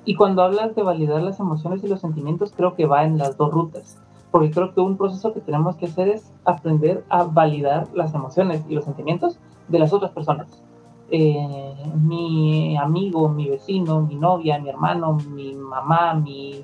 [0.06, 3.38] Y cuando hablas de validar las emociones y los sentimientos, creo que va en las
[3.38, 4.00] dos rutas
[4.32, 8.64] porque creo que un proceso que tenemos que hacer es aprender a validar las emociones
[8.70, 10.64] y los sentimientos de las otras personas.
[11.12, 16.62] Eh, mi amigo, mi vecino, mi novia, mi hermano, mi mamá, mi,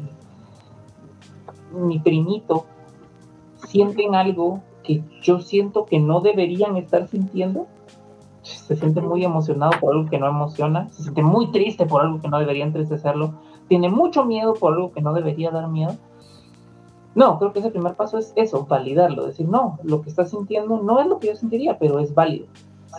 [1.72, 2.66] mi primito,
[3.68, 7.68] sienten algo que yo siento que no deberían estar sintiendo.
[8.44, 12.22] Se siente muy emocionado por algo que no emociona, se siente muy triste por algo
[12.22, 13.34] que no debería entristecerlo,
[13.68, 15.96] tiene mucho miedo por algo que no debería dar miedo.
[17.16, 20.82] No, creo que ese primer paso es eso, validarlo, decir, no, lo que estás sintiendo
[20.84, 22.46] no es lo que yo sentiría, pero es válido.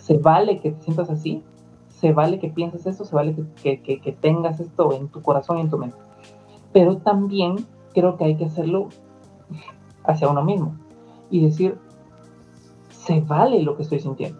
[0.01, 1.43] Se vale que te sientas así,
[1.89, 5.69] se vale que pienses esto, se vale que, tengas esto en tu corazón y en
[5.69, 5.97] tu mente.
[6.71, 8.89] Pero también creo que hay que hacerlo
[10.03, 10.75] hacia uno mismo
[11.29, 11.77] y decir,
[12.89, 14.39] se vale lo que estoy sintiendo.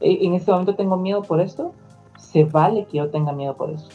[0.00, 1.72] E, en este momento tengo miedo por esto,
[2.18, 3.88] se vale que yo tenga miedo por eso.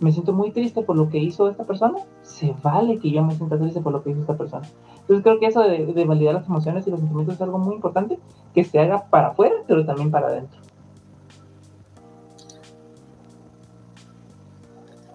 [0.00, 3.34] Me siento muy triste por lo que hizo esta persona, se vale que yo me
[3.34, 4.66] sienta triste por lo que hizo esta persona.
[5.00, 8.18] Entonces creo que eso de, validar las emociones y los sentimientos es algo muy importante
[8.54, 10.58] que se haga para afuera, pero también para adentro.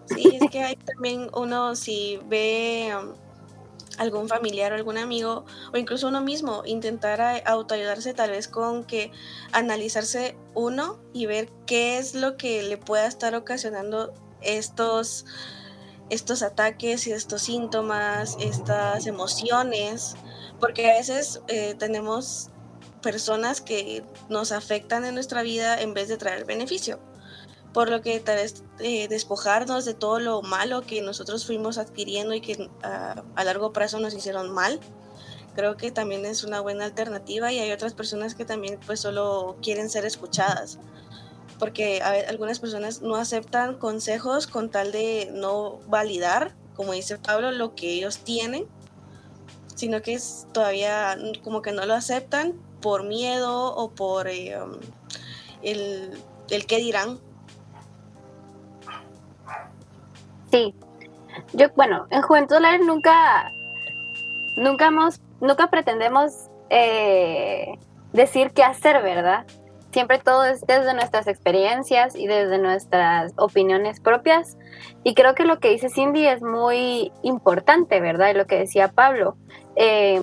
[0.05, 3.13] Sí, es que hay también uno, si ve um,
[3.97, 9.11] algún familiar o algún amigo, o incluso uno mismo, intentar autoayudarse tal vez con que
[9.51, 14.13] analizarse uno y ver qué es lo que le pueda estar ocasionando
[14.45, 15.25] estos,
[16.09, 20.15] estos ataques y estos síntomas, estas emociones,
[20.59, 22.49] porque a veces eh, tenemos
[23.01, 26.99] personas que nos afectan en nuestra vida en vez de traer beneficio
[27.75, 32.33] por lo que tal vez eh, despojarnos de todo lo malo que nosotros fuimos adquiriendo
[32.33, 34.79] y que ah, a largo plazo nos hicieron mal.
[35.55, 39.57] Creo que también es una buena alternativa y hay otras personas que también pues solo
[39.61, 40.79] quieren ser escuchadas
[41.59, 47.75] porque algunas personas no aceptan consejos con tal de no validar, como dice Pablo, lo
[47.75, 48.67] que ellos tienen,
[49.75, 54.73] sino que es todavía como que no lo aceptan por miedo o por eh, um,
[55.61, 56.11] el,
[56.49, 57.19] el qué dirán
[60.55, 60.73] Sí.
[61.51, 63.51] Yo, bueno, en Juventud nunca,
[64.55, 67.77] nunca hemos, nunca pretendemos eh,
[68.13, 69.45] decir qué hacer, ¿verdad?
[69.95, 74.57] Siempre todo es desde nuestras experiencias y desde nuestras opiniones propias.
[75.05, 78.31] Y creo que lo que dice Cindy es muy importante, ¿verdad?
[78.31, 79.37] Y lo que decía Pablo.
[79.77, 80.21] Eh,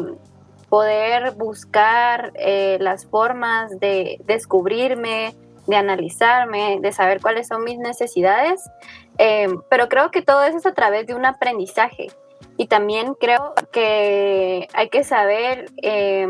[0.68, 5.34] poder buscar eh, las formas de descubrirme,
[5.66, 8.68] de analizarme, de saber cuáles son mis necesidades,
[9.16, 12.08] eh, pero creo que todo eso es a través de un aprendizaje.
[12.56, 16.26] Y también creo que hay que saber eh,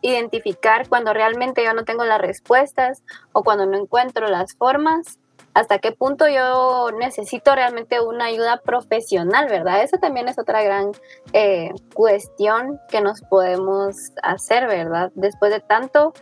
[0.00, 5.18] identificar cuando realmente yo no tengo las respuestas o cuando no encuentro las formas,
[5.54, 9.82] hasta qué punto yo necesito realmente una ayuda profesional, ¿verdad?
[9.82, 10.92] Esa también es otra gran
[11.34, 15.12] eh, cuestión que nos podemos hacer, ¿verdad?
[15.14, 16.14] Después de tanto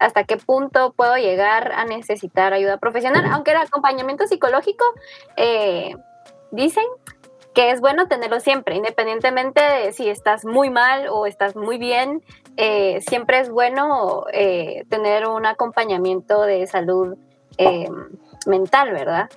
[0.00, 4.84] hasta qué punto puedo llegar a necesitar ayuda profesional, aunque el acompañamiento psicológico
[5.36, 5.94] eh,
[6.50, 6.84] dicen
[7.54, 12.22] que es bueno tenerlo siempre, independientemente de si estás muy mal o estás muy bien,
[12.56, 17.16] eh, siempre es bueno eh, tener un acompañamiento de salud
[18.46, 19.28] mental, ¿verdad?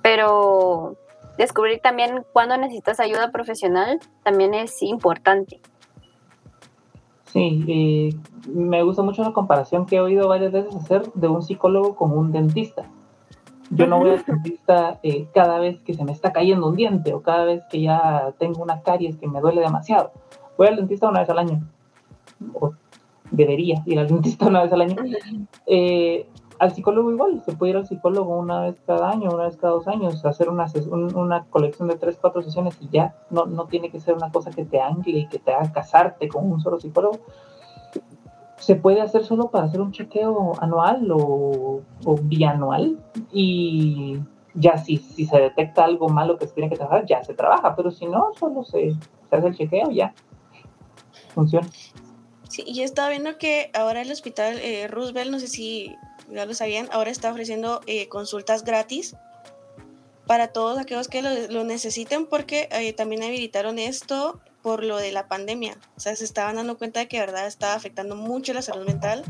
[0.00, 0.96] Pero
[1.36, 5.60] descubrir también cuándo necesitas ayuda profesional también es importante.
[7.34, 8.10] Sí, eh,
[8.48, 12.16] me gusta mucho la comparación que he oído varias veces hacer de un psicólogo con
[12.16, 12.88] un dentista.
[13.74, 17.12] Yo no voy al dentista eh, cada vez que se me está cayendo un diente
[17.12, 20.12] o cada vez que ya tengo una caries que me duele demasiado.
[20.56, 21.60] Voy al dentista una vez al año.
[22.54, 22.72] O
[23.30, 24.96] debería ir al dentista una vez al año.
[25.66, 26.26] Eh,
[26.58, 29.72] al psicólogo igual, se puede ir al psicólogo una vez cada año, una vez cada
[29.72, 30.66] dos años, hacer una,
[31.14, 34.50] una colección de tres, cuatro sesiones y ya, no, no tiene que ser una cosa
[34.50, 37.18] que te angle y que te haga casarte con un solo psicólogo.
[38.64, 42.98] Se puede hacer solo para hacer un chequeo anual o, o bianual
[43.30, 44.18] y
[44.54, 47.74] ya si, si se detecta algo malo que se tiene que trabajar, ya se trabaja,
[47.76, 48.92] pero si no, solo se,
[49.28, 50.14] se hace el chequeo y ya
[51.34, 51.68] funciona.
[52.48, 55.94] Sí, y estaba viendo que ahora el hospital eh, Roosevelt, no sé si
[56.30, 59.16] ya lo sabían, ahora está ofreciendo eh, consultas gratis
[60.26, 65.28] para todos aquellos que lo, necesiten porque eh, también habilitaron esto por lo de la
[65.28, 65.76] pandemia.
[65.94, 69.22] O sea, se estaban dando cuenta de que verdad estaba afectando mucho la salud mental.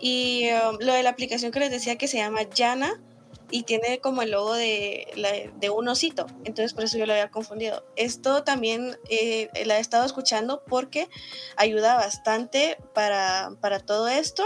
[0.00, 3.00] Y um, lo de la aplicación que les decía que se llama Yana
[3.48, 6.26] y tiene como el logo de, de un osito.
[6.42, 7.84] Entonces por eso yo lo había confundido.
[7.94, 11.08] Esto también eh, la he estado escuchando porque
[11.56, 14.42] ayuda bastante para, para todo esto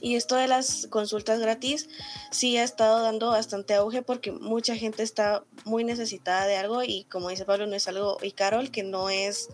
[0.00, 1.88] y esto de las consultas gratis
[2.30, 7.04] sí ha estado dando bastante auge porque mucha gente está muy necesitada de algo y
[7.04, 9.48] como dice Pablo, no es algo, y Carol, que no es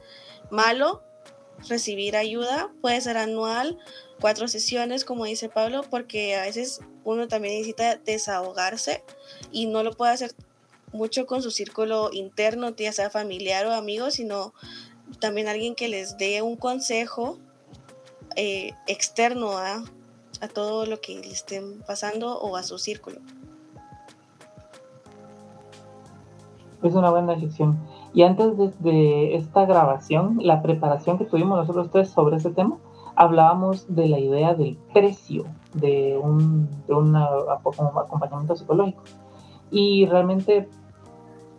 [0.51, 1.03] malo
[1.69, 3.79] recibir ayuda, puede ser anual,
[4.21, 9.05] cuatro sesiones, como dice Pablo, porque a veces uno también necesita desahogarse
[9.51, 10.33] y no lo puede hacer
[10.93, 14.55] mucho con su círculo interno, ya sea familiar o amigo, sino
[15.21, 17.39] también alguien que les dé un consejo
[18.37, 19.85] eh, externo a,
[20.43, 23.19] a todo lo que le estén pasando o a su círculo.
[26.83, 27.79] Es una buena elección.
[28.13, 32.77] Y antes de, esta grabación, la preparación que tuvimos nosotros tres sobre ese tema,
[33.15, 39.05] hablábamos de la idea del precio de un, de un acompañamiento psicológico.
[39.71, 40.69] Y realmente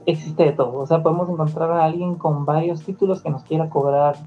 [0.06, 0.78] existe de todo.
[0.78, 4.18] O sea, podemos encontrar a alguien con varios títulos que nos quiera cobrar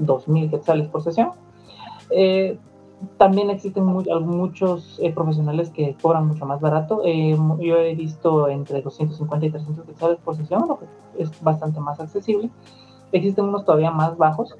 [0.00, 1.30] 2.000 quetzales por sesión.
[2.10, 2.58] Eh,
[3.16, 7.02] también existen muchos eh, profesionales que cobran mucho más barato.
[7.04, 10.86] Eh, yo he visto entre 250 y 300 quetzales por sesión, lo que
[11.18, 12.50] es bastante más accesible.
[13.12, 14.56] Existen unos todavía más bajos.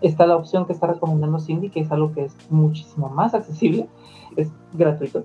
[0.00, 3.88] Está la opción que está recomendando Cindy, que es algo que es muchísimo más accesible,
[4.36, 5.24] es gratuito.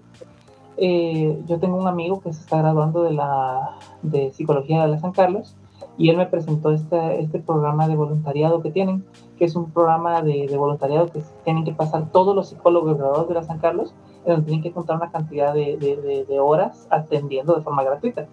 [0.77, 4.99] Eh, yo tengo un amigo que se está graduando de la de psicología de la
[4.99, 5.55] San Carlos
[5.97, 9.03] y él me presentó este, este programa de voluntariado que tienen,
[9.37, 13.27] que es un programa de, de voluntariado que tienen que pasar todos los psicólogos graduados
[13.27, 13.95] de la San Carlos,
[14.25, 18.27] en donde tienen que contar una cantidad de, de, de, horas atendiendo de forma gratuita.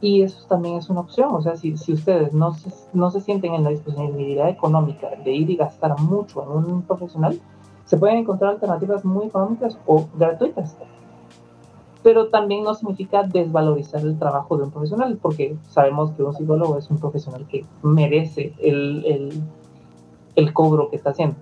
[0.00, 3.20] Y eso también es una opción, o sea, si, si ustedes no se, no se
[3.20, 7.38] sienten en la disponibilidad económica de ir y gastar mucho en un profesional,
[7.84, 10.78] se pueden encontrar alternativas muy económicas o gratuitas
[12.02, 16.78] pero también no significa desvalorizar el trabajo de un profesional, porque sabemos que un psicólogo
[16.78, 19.42] es un profesional que merece el,
[20.36, 21.36] el, cobro que está haciendo.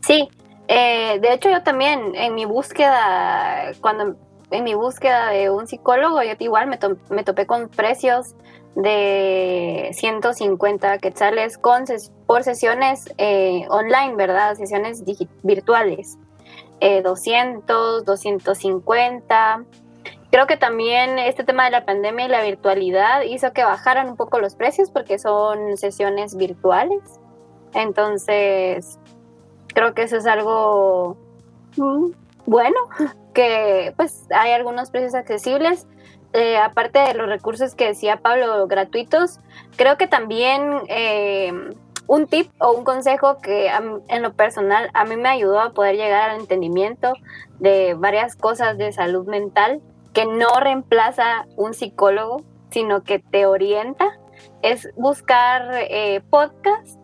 [0.00, 0.28] Sí,
[0.68, 4.16] eh, de hecho yo también en mi búsqueda, cuando
[4.50, 6.78] en mi búsqueda de un psicólogo, yo igual me,
[7.10, 8.34] me topé con precios
[8.74, 11.84] de 150 quetzales con
[12.26, 14.54] por sesiones eh, online, ¿verdad?
[14.54, 15.04] Sesiones
[15.42, 16.18] virtuales.
[17.02, 19.64] 200, eh, 250.
[20.30, 24.16] Creo que también este tema de la pandemia y la virtualidad hizo que bajaran un
[24.16, 27.02] poco los precios porque son sesiones virtuales.
[27.74, 28.98] Entonces,
[29.68, 31.16] creo que eso es algo
[32.46, 32.78] bueno,
[33.34, 35.86] que pues hay algunos precios accesibles.
[36.34, 39.40] Eh, aparte de los recursos que decía Pablo gratuitos,
[39.76, 41.52] creo que también eh,
[42.06, 43.70] un tip o un consejo que
[44.08, 47.14] en lo personal a mí me ayudó a poder llegar al entendimiento
[47.58, 49.80] de varias cosas de salud mental
[50.12, 54.18] que no reemplaza un psicólogo, sino que te orienta,
[54.62, 56.98] es buscar eh, podcasts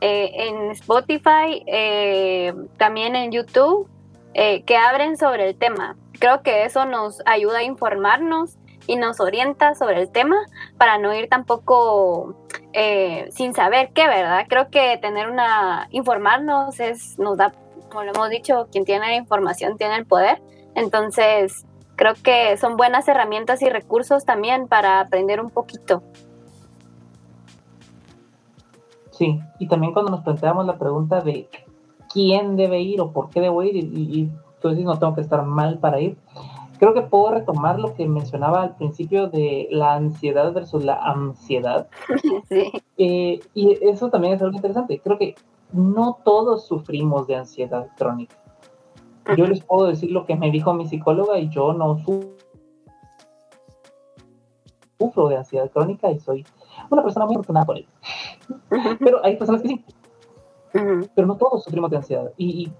[0.00, 3.88] eh, en Spotify, eh, también en YouTube,
[4.34, 5.96] que abren sobre el tema.
[6.18, 10.36] Creo que eso nos ayuda a informarnos y nos orienta sobre el tema
[10.78, 12.34] para no ir tampoco
[12.72, 14.46] eh, sin saber qué, ¿verdad?
[14.48, 17.52] Creo que tener una, informarnos es, nos da,
[17.88, 20.42] como lo hemos dicho, quien tiene la información tiene el poder.
[20.74, 21.64] Entonces,
[21.96, 26.02] creo que son buenas herramientas y recursos también para aprender un poquito.
[29.12, 31.48] Sí, y también cuando nos planteamos la pregunta de
[32.12, 35.44] quién debe ir o por qué debo ir, y, y tú no tengo que estar
[35.44, 36.16] mal para ir,
[36.78, 41.88] creo que puedo retomar lo que mencionaba al principio de la ansiedad versus la ansiedad.
[42.48, 42.70] Sí.
[42.98, 45.00] Eh, y eso también es algo interesante.
[45.00, 45.34] Creo que
[45.72, 48.36] no todos sufrimos de ansiedad crónica.
[49.36, 51.98] Yo les puedo decir lo que me dijo mi psicóloga y yo no
[54.98, 56.44] sufro de ansiedad crónica y soy
[56.90, 57.88] una persona muy afortunada por ello.
[59.00, 59.84] Pero hay personas que sí.
[60.72, 62.32] Pero no todos sufrimos de ansiedad.
[62.36, 62.70] Y,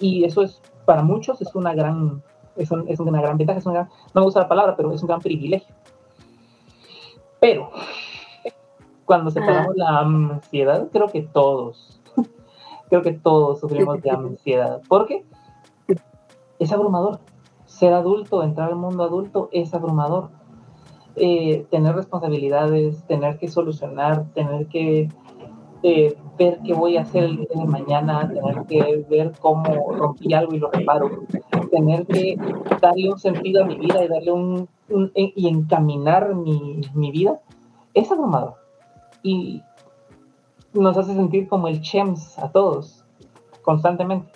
[0.00, 2.22] y eso es, para muchos, es una gran
[2.56, 5.08] es, es una gran ventaja, es una no me gusta la palabra, pero es un
[5.08, 5.74] gran privilegio.
[7.40, 7.70] Pero
[9.04, 12.00] cuando separamos la ansiedad, creo que todos,
[12.88, 15.24] creo que todos sufrimos de ansiedad, porque
[16.60, 17.18] es abrumador.
[17.64, 20.28] Ser adulto, entrar al mundo adulto es abrumador.
[21.16, 25.08] Eh, tener responsabilidades, tener que solucionar, tener que
[25.82, 30.32] eh, ver qué voy a hacer el día de mañana, tener que ver cómo rompí
[30.34, 31.10] algo y lo reparo,
[31.70, 32.36] tener que
[32.80, 34.68] darle un sentido a mi vida y darle un,
[35.14, 37.40] y encaminar mi, mi, vida,
[37.94, 38.54] es abrumador.
[39.22, 39.62] Y
[40.72, 43.04] nos hace sentir como el chems a todos,
[43.62, 44.30] constantemente.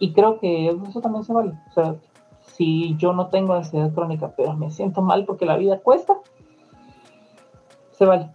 [0.00, 1.52] Y creo que eso también se vale.
[1.70, 1.96] O sea,
[2.40, 6.16] si yo no tengo ansiedad crónica, pero me siento mal porque la vida cuesta,
[7.92, 8.30] se vale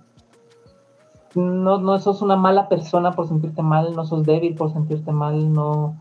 [1.35, 5.51] no, no sos una mala persona por sentirte mal, no sos débil por sentirte mal,
[5.51, 5.95] no,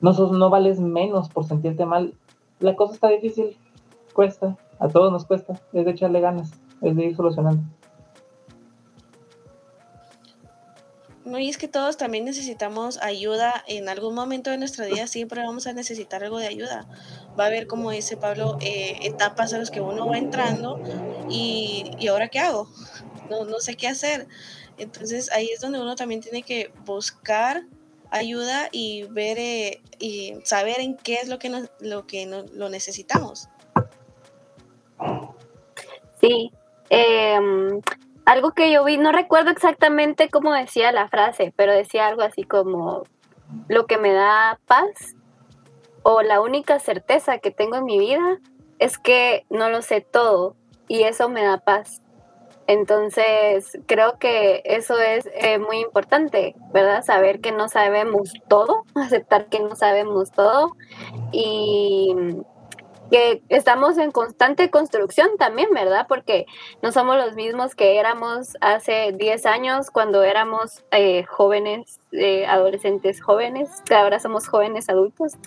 [0.00, 2.14] no, sos, no vales menos por sentirte mal.
[2.60, 3.56] La cosa está difícil,
[4.12, 7.62] cuesta, a todos nos cuesta, es de echarle ganas, es de ir solucionando.
[11.24, 13.62] No, y es que todos también necesitamos ayuda.
[13.66, 16.86] En algún momento de nuestra vida siempre vamos a necesitar algo de ayuda.
[17.38, 20.80] Va a haber, como dice Pablo, eh, etapas a las que uno va entrando
[21.28, 22.68] y, y ahora qué hago
[23.30, 24.26] no, no sé qué hacer.
[24.76, 27.64] Entonces ahí es donde uno también tiene que buscar
[28.10, 32.68] ayuda y ver eh, y saber en qué es lo que nos, lo que lo
[32.68, 33.48] necesitamos.
[36.20, 36.52] Sí,
[36.90, 37.80] em,
[38.24, 42.42] algo que yo vi, no recuerdo exactamente cómo decía la frase, pero decía algo así
[42.42, 43.04] como
[43.68, 45.14] lo que me da paz
[46.02, 48.38] o la única certeza que tengo en mi vida
[48.78, 50.56] es que no lo sé todo
[50.88, 52.02] y eso me da paz.
[52.68, 57.02] Entonces, creo que eso es eh, muy importante, ¿verdad?
[57.02, 60.76] Saber que no sabemos todo, aceptar que no sabemos todo
[61.32, 62.14] y
[63.10, 66.04] que estamos en constante construcción también, ¿verdad?
[66.06, 66.44] Porque
[66.82, 73.22] no somos los mismos que éramos hace 10 años cuando éramos eh, jóvenes, eh, adolescentes
[73.22, 75.38] jóvenes, que ahora somos jóvenes adultos.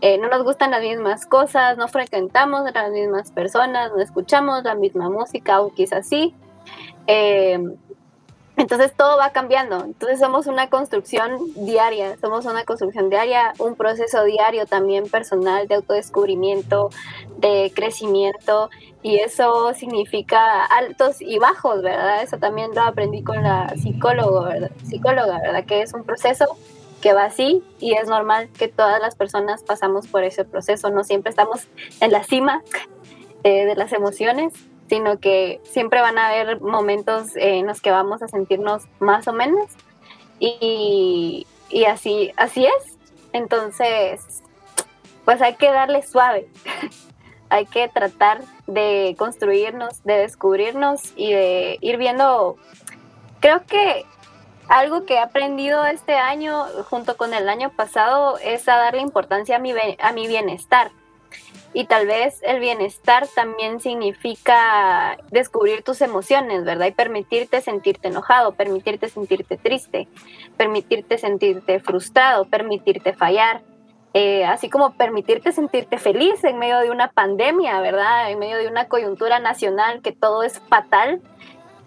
[0.00, 4.74] Eh, no nos gustan las mismas cosas, no frecuentamos las mismas personas, no escuchamos la
[4.74, 6.34] misma música, o quizás sí.
[8.56, 9.84] Entonces todo va cambiando.
[9.84, 15.74] Entonces somos una construcción diaria, somos una construcción diaria, un proceso diario también personal de
[15.74, 16.90] autodescubrimiento,
[17.38, 18.70] de crecimiento
[19.02, 22.22] y eso significa altos y bajos, ¿verdad?
[22.22, 24.70] Eso también lo aprendí con la psicólogo, ¿verdad?
[24.88, 25.64] psicóloga, ¿verdad?
[25.64, 26.56] Que es un proceso
[27.02, 31.02] que va así y es normal que todas las personas pasamos por ese proceso, no
[31.02, 31.66] siempre estamos
[32.00, 32.62] en la cima
[33.42, 34.54] eh, de las emociones
[34.88, 39.32] sino que siempre van a haber momentos en los que vamos a sentirnos más o
[39.32, 39.70] menos.
[40.38, 41.46] Y,
[41.88, 42.98] así, así es.
[43.32, 44.42] Entonces,
[45.24, 46.48] pues hay que darle suave,
[47.48, 52.56] hay que tratar de construirnos, de descubrirnos y de ir viendo,
[53.40, 54.04] creo que
[54.68, 59.56] algo que he aprendido este año junto con el año pasado es a darle importancia
[59.56, 60.92] a mi, a mi bienestar
[61.74, 66.86] y tal vez el bienestar también significa descubrir tus emociones, ¿verdad?
[66.86, 70.06] Y permitirte sentirte enojado, permitirte sentirte triste,
[70.56, 73.62] permitirte sentirte frustrado, permitirte fallar,
[74.14, 78.30] eh, así como permitirte sentirte feliz en medio de una pandemia, ¿verdad?
[78.30, 81.20] En medio de una coyuntura nacional que todo es fatal,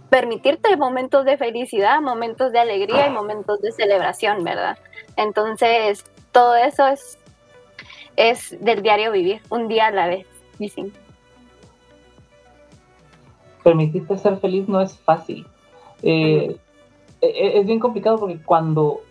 [0.10, 4.78] permitirte momentos de felicidad, momentos de alegría y momentos de celebración, ¿verdad?
[5.16, 7.18] Entonces, todo eso es
[8.18, 10.28] es del diario vivir, un día a la vez,
[10.60, 10.92] dicen.
[13.64, 15.48] Permitirte ser feliz no es fácil.
[16.02, 16.58] Eh,
[17.22, 19.02] e, e, es bien complicado porque cuando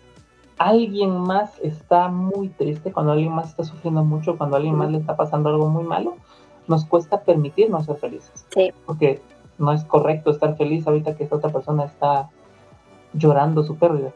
[0.57, 4.97] alguien más está muy triste, cuando alguien más está sufriendo mucho, cuando alguien más le
[4.97, 6.17] está pasando algo muy malo,
[6.67, 8.45] nos cuesta permitirnos ser felices.
[8.53, 8.73] Sí.
[8.85, 9.21] Porque
[9.57, 12.29] no es correcto estar feliz ahorita que esta otra persona está
[13.13, 14.11] llorando su pérdida.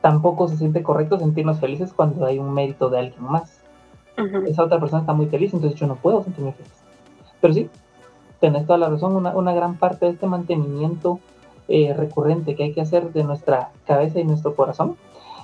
[0.00, 3.63] Tampoco se siente correcto sentirnos felices cuando hay un mérito de alguien más
[4.46, 6.72] esa otra persona está muy feliz, entonces yo no puedo sentirme feliz.
[7.40, 7.70] Pero sí,
[8.40, 11.18] tenés toda la razón, una, gran parte de este mantenimiento
[11.68, 14.96] eh, recurrente que hay que hacer de nuestra cabeza y nuestro corazón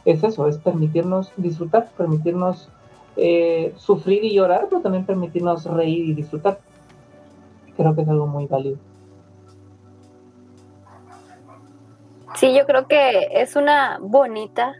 [0.04, 2.68] es eso, es permitirnos disfrutar, permitirnos
[3.16, 6.58] eh, sufrir y llorar, pero también permitirnos reír y disfrutar.
[7.76, 8.78] Creo que es algo muy válido.
[12.34, 14.74] Sí, yo creo que es una bonita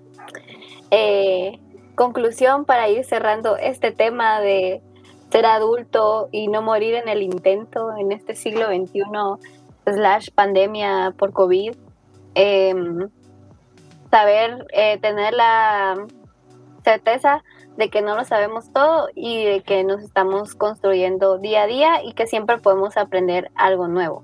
[0.91, 1.59] eh,
[1.95, 4.83] conclusión para ir cerrando este tema de
[5.31, 9.03] ser adulto y no morir en el intento en este siglo XXI
[9.85, 11.75] slash pandemia por COVID.
[12.35, 13.09] Em,
[14.11, 16.07] saber eh, tener la
[16.85, 17.43] certeza
[17.77, 22.05] de que no lo sabemos todo y de que nos estamos construyendo día a día
[22.05, 24.23] y que siempre podemos aprender algo nuevo.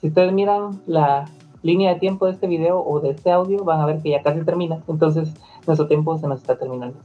[0.00, 1.26] Si ustedes miran la
[1.62, 4.22] línea de tiempo de este video o de este audio, van a ver que ya
[4.22, 4.82] casi termina.
[4.88, 5.34] Entonces,
[5.70, 6.98] nuestro tiempo se nos está terminando.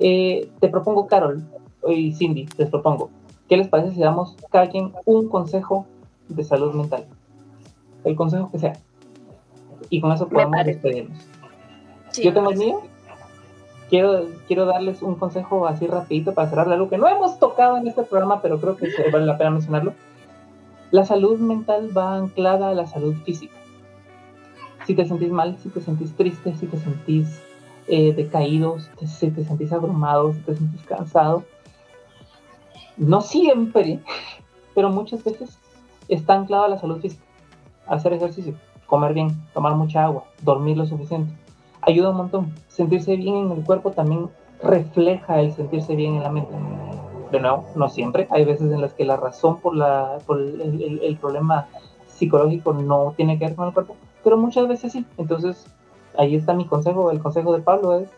[0.00, 1.42] Eh, te propongo, Carol
[1.86, 3.10] y Cindy, les propongo,
[3.48, 5.86] ¿qué les parece si damos cada quien un consejo
[6.28, 7.06] de salud mental?
[8.04, 8.72] El consejo que sea.
[9.90, 11.18] Y con eso podemos despedirnos.
[12.20, 12.80] Yo tengo el mío.
[13.88, 17.88] Quiero, quiero darles un consejo así rapidito para cerrar algo que no hemos tocado en
[17.88, 19.94] este programa, pero creo que vale la pena mencionarlo.
[20.90, 23.54] La salud mental va anclada a la salud física.
[24.86, 27.40] Si te sentís mal, si te sentís triste, si te sentís
[27.88, 31.44] eh, decaídos, si te sentís abrumado, te sentís cansado.
[32.96, 34.00] No siempre,
[34.74, 35.58] pero muchas veces
[36.08, 37.24] está anclado a la salud física.
[37.86, 38.54] Hacer ejercicio,
[38.86, 41.32] comer bien, tomar mucha agua, dormir lo suficiente.
[41.80, 42.54] Ayuda un montón.
[42.68, 44.28] Sentirse bien en el cuerpo también
[44.62, 46.52] refleja el sentirse bien en la mente.
[47.32, 48.26] De nuevo, no siempre.
[48.30, 51.68] Hay veces en las que la razón por, la, por el, el problema
[52.06, 55.06] psicológico no tiene que ver con el cuerpo, pero muchas veces sí.
[55.16, 55.66] Entonces,
[56.18, 58.08] ahí está mi consejo, el consejo de Pablo es,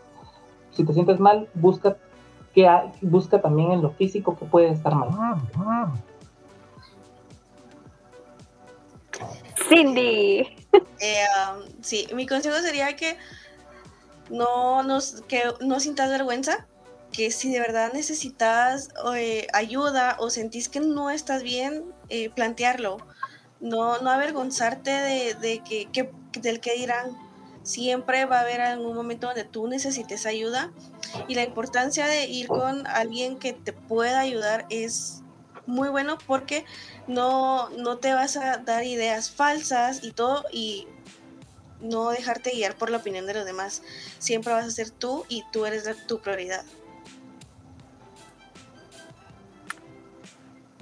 [0.71, 1.95] si te sientes mal, busca,
[2.53, 2.67] que
[3.01, 5.09] busca también en lo físico que puede estar mal.
[9.69, 10.47] Cindy.
[10.99, 13.17] Eh, um, sí, mi consejo sería que
[14.29, 16.65] no, nos, que no sintas vergüenza,
[17.11, 22.97] que si de verdad necesitas eh, ayuda o sentís que no estás bien, eh, plantearlo.
[23.59, 27.15] No, no avergonzarte de, de que, que, del que dirán.
[27.63, 30.71] Siempre va a haber algún momento donde tú necesites ayuda
[31.27, 35.21] y la importancia de ir con alguien que te pueda ayudar es
[35.65, 36.65] muy bueno porque
[37.07, 40.87] no, no te vas a dar ideas falsas y todo y
[41.81, 43.83] no dejarte guiar por la opinión de los demás.
[44.19, 46.63] Siempre vas a ser tú y tú eres tu prioridad.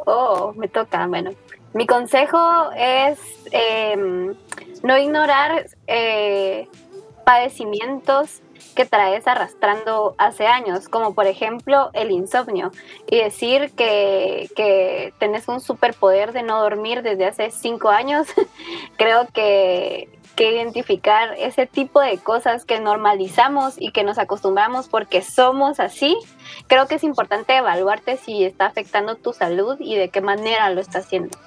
[0.06, 1.06] Oh, me toca.
[1.08, 1.32] Bueno,
[1.74, 3.20] mi consejo es
[3.52, 4.36] em,
[4.84, 6.68] no ignorar eh,
[7.26, 8.42] padecimientos
[8.76, 12.72] que traes arrastrando hace años, como por ejemplo el insomnio,
[13.08, 18.28] y decir que, que tenés un superpoder de no dormir desde hace cinco años,
[18.98, 25.22] creo que, que identificar ese tipo de cosas que normalizamos y que nos acostumbramos porque
[25.22, 26.18] somos así,
[26.68, 30.80] creo que es importante evaluarte si está afectando tu salud y de qué manera lo
[30.80, 31.38] está haciendo.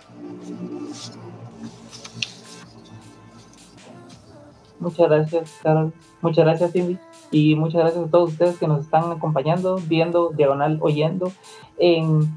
[4.80, 5.92] Muchas gracias, Carol.
[6.20, 6.98] Muchas gracias, Cindy.
[7.30, 11.32] Y muchas gracias a todos ustedes que nos están acompañando, viendo, diagonal, oyendo
[11.78, 12.28] en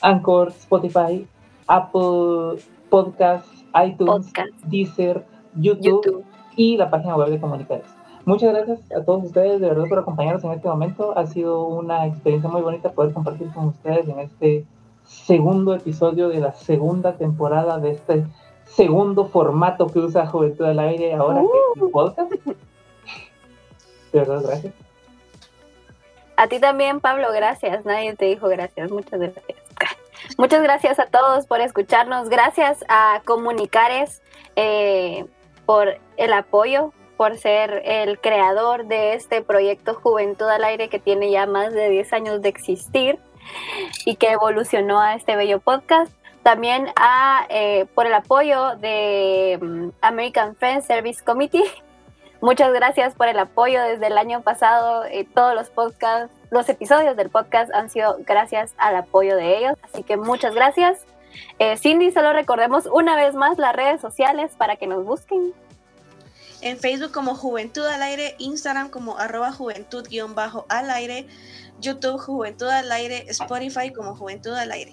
[0.00, 1.26] Anchor, Spotify,
[1.66, 4.32] Apple Podcasts, iTunes,
[4.66, 6.24] Deezer, YouTube,
[6.56, 7.86] y la página web de Comunicares.
[8.24, 11.16] Muchas gracias a todos ustedes de verdad por acompañarnos en este momento.
[11.16, 14.64] Ha sido una experiencia muy bonita poder compartir con ustedes en este
[15.04, 18.24] segundo episodio de la segunda temporada de este
[18.64, 21.90] segundo formato que usa Juventud al Aire ahora que es un uh.
[21.90, 22.32] podcast.
[24.12, 24.74] De verdad, gracias.
[26.36, 27.84] A ti también, Pablo, gracias.
[27.84, 28.90] Nadie te dijo gracias.
[28.90, 29.44] Muchas gracias.
[30.38, 32.28] Muchas gracias a todos por escucharnos.
[32.28, 34.22] Gracias a Comunicares
[34.56, 35.26] eh,
[35.66, 41.30] por el apoyo, por ser el creador de este proyecto Juventud al Aire que tiene
[41.30, 43.18] ya más de 10 años de existir
[44.04, 46.12] y que evolucionó a este bello podcast.
[46.42, 51.64] También a, eh, por el apoyo de mm, American Friends Service Committee.
[52.40, 55.04] Muchas gracias por el apoyo desde el año pasado.
[55.06, 59.78] Eh, todos los podcasts, los episodios del podcast han sido gracias al apoyo de ellos.
[59.82, 60.98] Así que muchas gracias.
[61.58, 65.54] Eh, Cindy, solo recordemos una vez más las redes sociales para que nos busquen.
[66.60, 71.26] En Facebook como Juventud al Aire, Instagram como arroba juventud-al aire,
[71.80, 74.92] YouTube Juventud al Aire, Spotify como Juventud al Aire.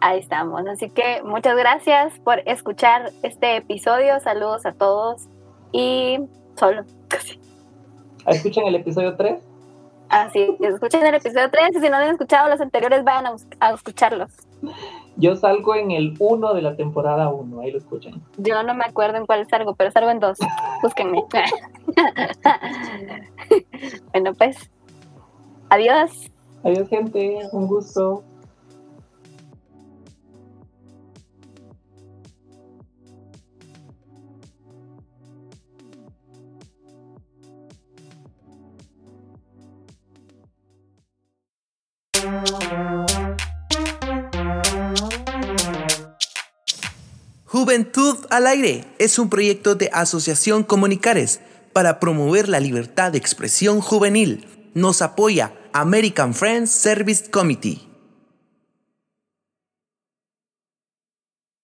[0.00, 0.66] Ahí estamos.
[0.66, 4.20] Así que muchas gracias por escuchar este episodio.
[4.20, 5.22] Saludos a todos
[5.72, 6.18] y
[6.56, 6.84] solo.
[8.26, 9.42] ¿Escuchan el episodio 3?
[10.08, 14.30] Así, escuchen el episodio 3 y si no han escuchado los anteriores, vayan a escucharlos.
[15.16, 18.22] Yo salgo en el 1 de la temporada 1, ahí lo escuchan.
[18.36, 20.38] Yo no me acuerdo en cuál salgo, pero salgo en dos.
[20.82, 21.24] Búsquenme.
[24.12, 24.70] bueno, pues.
[25.74, 26.30] Adiós.
[26.62, 27.36] Adiós, gente.
[27.50, 28.22] Un gusto.
[47.46, 51.40] Juventud al Aire es un proyecto de Asociación Comunicares
[51.72, 54.46] para promover la libertad de expresión juvenil.
[54.74, 57.93] Nos apoya American Friends Service Committee.